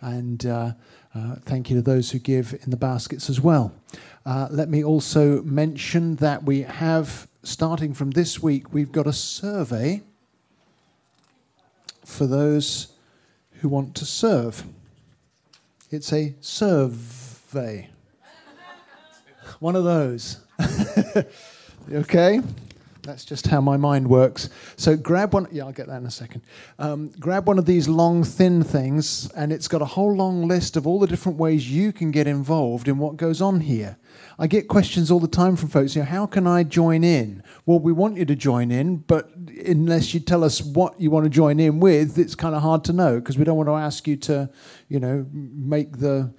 [0.00, 0.72] and uh,
[1.14, 3.74] uh, thank you to those who give in the baskets as well.
[4.24, 9.12] Uh, let me also mention that we have, starting from this week, we've got a
[9.12, 10.02] survey
[12.12, 12.88] for those
[13.60, 14.64] who want to serve.
[15.90, 17.88] It's a survey.
[19.60, 20.38] One of those.
[21.92, 22.40] okay?
[23.02, 24.48] That's just how my mind works.
[24.76, 25.48] So grab one.
[25.50, 26.42] Yeah, I'll get that in a second.
[26.78, 30.76] Um, grab one of these long, thin things, and it's got a whole long list
[30.76, 33.98] of all the different ways you can get involved in what goes on here.
[34.38, 35.96] I get questions all the time from folks.
[35.96, 37.42] You know, how can I join in?
[37.66, 39.30] Well, we want you to join in, but
[39.66, 42.84] unless you tell us what you want to join in with, it's kind of hard
[42.84, 44.48] to know because we don't want to ask you to,
[44.88, 46.32] you know, make the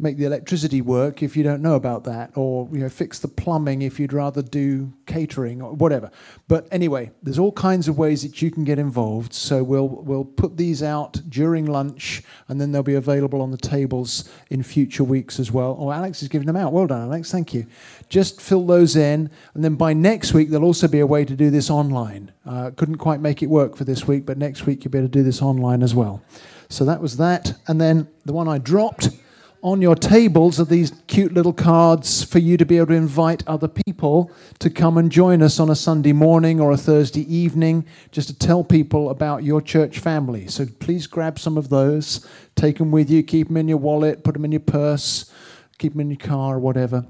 [0.00, 3.28] make the electricity work if you don't know about that, or you know, fix the
[3.28, 6.10] plumbing if you'd rather do catering or whatever.
[6.46, 9.34] But anyway, there's all kinds of ways that you can get involved.
[9.34, 13.56] So we'll we'll put these out during lunch, and then they'll be available on the
[13.56, 15.76] tables in future weeks as well.
[15.78, 16.72] Oh, Alex is giving them out.
[16.72, 17.32] Well done, Alex.
[17.32, 17.66] Thank you.
[18.08, 21.34] Just fill those in, and then by next week there'll also be a way to
[21.34, 22.30] do this online.
[22.46, 25.08] Uh, couldn't quite make it work for this week, but next week you'll be able
[25.08, 26.22] to do this online as well.
[26.68, 29.08] So that was that, and then the one I dropped
[29.62, 33.46] on your tables are these cute little cards for you to be able to invite
[33.46, 34.30] other people
[34.60, 38.38] to come and join us on a Sunday morning or a Thursday evening, just to
[38.38, 40.46] tell people about your church family.
[40.46, 44.22] So please grab some of those, take them with you, keep them in your wallet,
[44.22, 45.32] put them in your purse,
[45.78, 47.04] keep them in your car or whatever,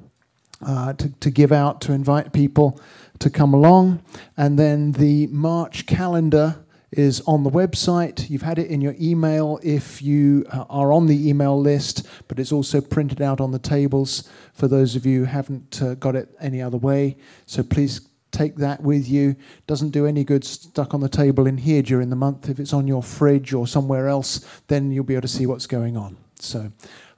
[0.66, 2.80] uh, to, to give out, to invite people
[3.18, 4.02] to come along.
[4.38, 8.30] And then the March calendar is on the website.
[8.30, 12.38] You've had it in your email if you uh, are on the email list, but
[12.38, 16.16] it's also printed out on the tables for those of you who haven't uh, got
[16.16, 17.16] it any other way.
[17.46, 19.36] So please take that with you.
[19.66, 22.48] Doesn't do any good stuck on the table in here during the month.
[22.48, 25.66] If it's on your fridge or somewhere else, then you'll be able to see what's
[25.66, 26.16] going on.
[26.40, 26.70] So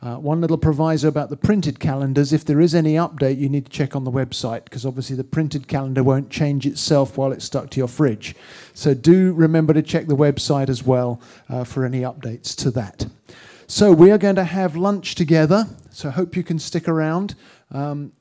[0.03, 3.67] uh, one little proviso about the printed calendars if there is any update, you need
[3.67, 7.45] to check on the website because obviously the printed calendar won't change itself while it's
[7.45, 8.35] stuck to your fridge.
[8.73, 11.21] So do remember to check the website as well
[11.51, 13.07] uh, for any updates to that.
[13.67, 17.35] So we are going to have lunch together, so I hope you can stick around.
[17.71, 18.13] Um,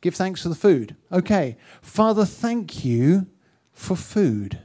[0.00, 0.96] give thanks for the food.
[1.12, 1.56] Okay.
[1.80, 3.28] Father, thank you
[3.72, 4.58] for food.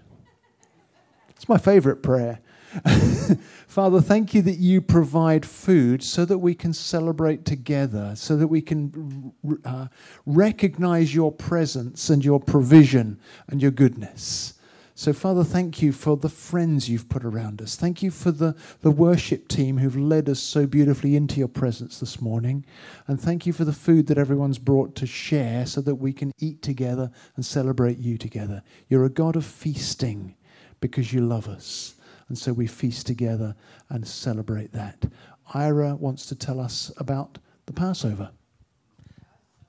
[1.30, 2.40] It's my favorite prayer.
[3.68, 8.48] Father, thank you that you provide food so that we can celebrate together, so that
[8.48, 9.34] we can
[9.66, 9.88] uh,
[10.26, 14.54] recognize your presence and your provision and your goodness.
[14.96, 17.76] So, Father, thank you for the friends you've put around us.
[17.76, 22.00] Thank you for the, the worship team who've led us so beautifully into your presence
[22.00, 22.64] this morning.
[23.08, 26.32] And thank you for the food that everyone's brought to share so that we can
[26.38, 28.62] eat together and celebrate you together.
[28.88, 30.36] You're a God of feasting
[30.80, 31.93] because you love us.
[32.30, 33.56] And so we feast together
[33.90, 35.06] and celebrate that.
[35.54, 38.32] Ira wants to tell us about the Passover.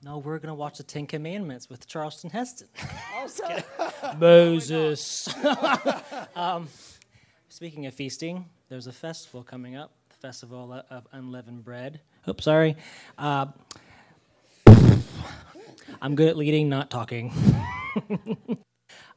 [0.03, 2.67] No, we're going to watch the Ten Commandments with Charlton Heston.
[4.19, 5.27] Moses.
[6.35, 6.67] um,
[7.49, 12.01] speaking of feasting, there's a festival coming up, the Festival of Unleavened Bread.
[12.27, 12.75] Oops, sorry.
[13.17, 13.47] Uh,
[16.01, 17.33] I'm good at leading, not talking.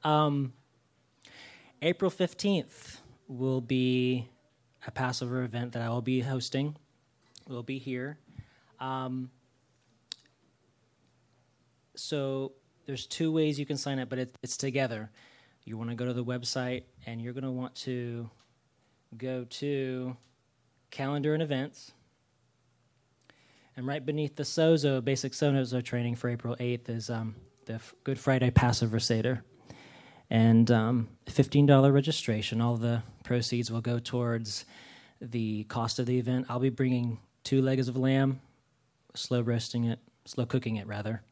[0.05, 0.52] um,
[1.82, 2.97] April 15th
[3.28, 4.28] will be
[4.86, 6.76] a Passover event that I will be hosting.
[7.46, 8.18] We'll be here.
[8.80, 9.30] Um,
[11.94, 12.52] so
[12.86, 15.10] there's two ways you can sign up, but it, it's together.
[15.64, 18.30] You want to go to the website, and you're going to want to
[19.16, 20.16] go to
[20.90, 21.92] calendar and events.
[23.76, 27.36] And right beneath the Sozo, basic Sozo training for April 8th is um,
[27.66, 29.44] the Good Friday Passover Seder.
[30.30, 32.60] And um, $15 registration.
[32.60, 34.64] All the proceeds will go towards
[35.20, 36.46] the cost of the event.
[36.48, 38.40] I'll be bringing two legs of lamb,
[39.14, 41.22] slow roasting it, slow cooking it rather.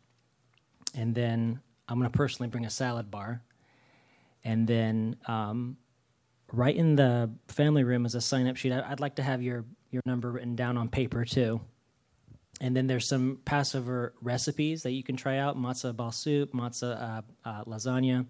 [0.95, 3.43] And then I'm going to personally bring a salad bar.
[4.45, 5.77] And then um,
[6.53, 8.73] right in the family room is a sign up sheet.
[8.73, 11.61] I'd like to have your, your number written down on paper too.
[12.61, 17.23] And then there's some Passover recipes that you can try out matzah ball soup, matzah
[17.45, 18.27] uh, uh, lasagna,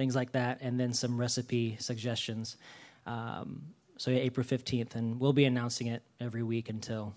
[0.00, 2.56] things like that, and then some recipe suggestions.
[3.04, 3.60] Um,
[3.98, 7.12] so, yeah, April 15th, and we'll be announcing it every week until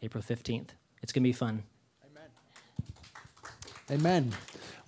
[0.00, 0.70] April 15th.
[1.02, 1.64] It's going to be fun.
[3.90, 4.22] Amen.
[4.22, 4.32] And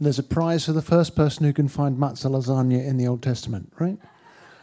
[0.01, 3.23] there's a prize for the first person who can find matzah lasagna in the Old
[3.23, 3.99] Testament, right?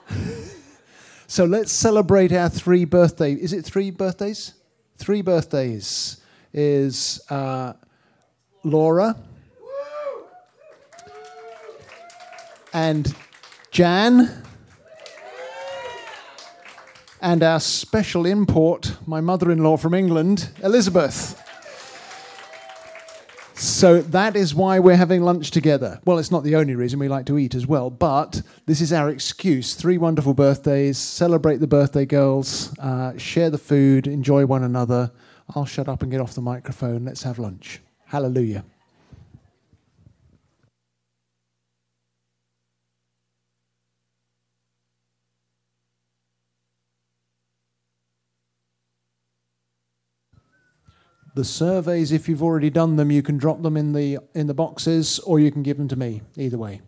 [1.27, 3.33] so let's celebrate our three birthday.
[3.33, 4.55] Is it three birthdays?
[4.97, 6.17] Three birthdays
[6.53, 7.73] is uh,
[8.63, 9.15] Laura
[12.77, 13.15] and
[13.71, 14.43] Jan
[17.19, 21.43] and our special import, my mother-in-law from England, Elizabeth.
[23.55, 25.99] So that is why we're having lunch together.
[26.05, 28.93] Well, it's not the only reason we like to eat as well, but this is
[28.93, 29.73] our excuse.
[29.73, 35.11] Three wonderful birthdays, celebrate the birthday girls, uh, share the food, enjoy one another.
[35.55, 37.05] I'll shut up and get off the microphone.
[37.05, 37.81] Let's have lunch.
[38.05, 38.63] Hallelujah.
[51.37, 54.55] The surveys, if you've already done them, you can drop them in the in the
[54.55, 56.23] boxes, or you can give them to me.
[56.35, 56.81] Either way.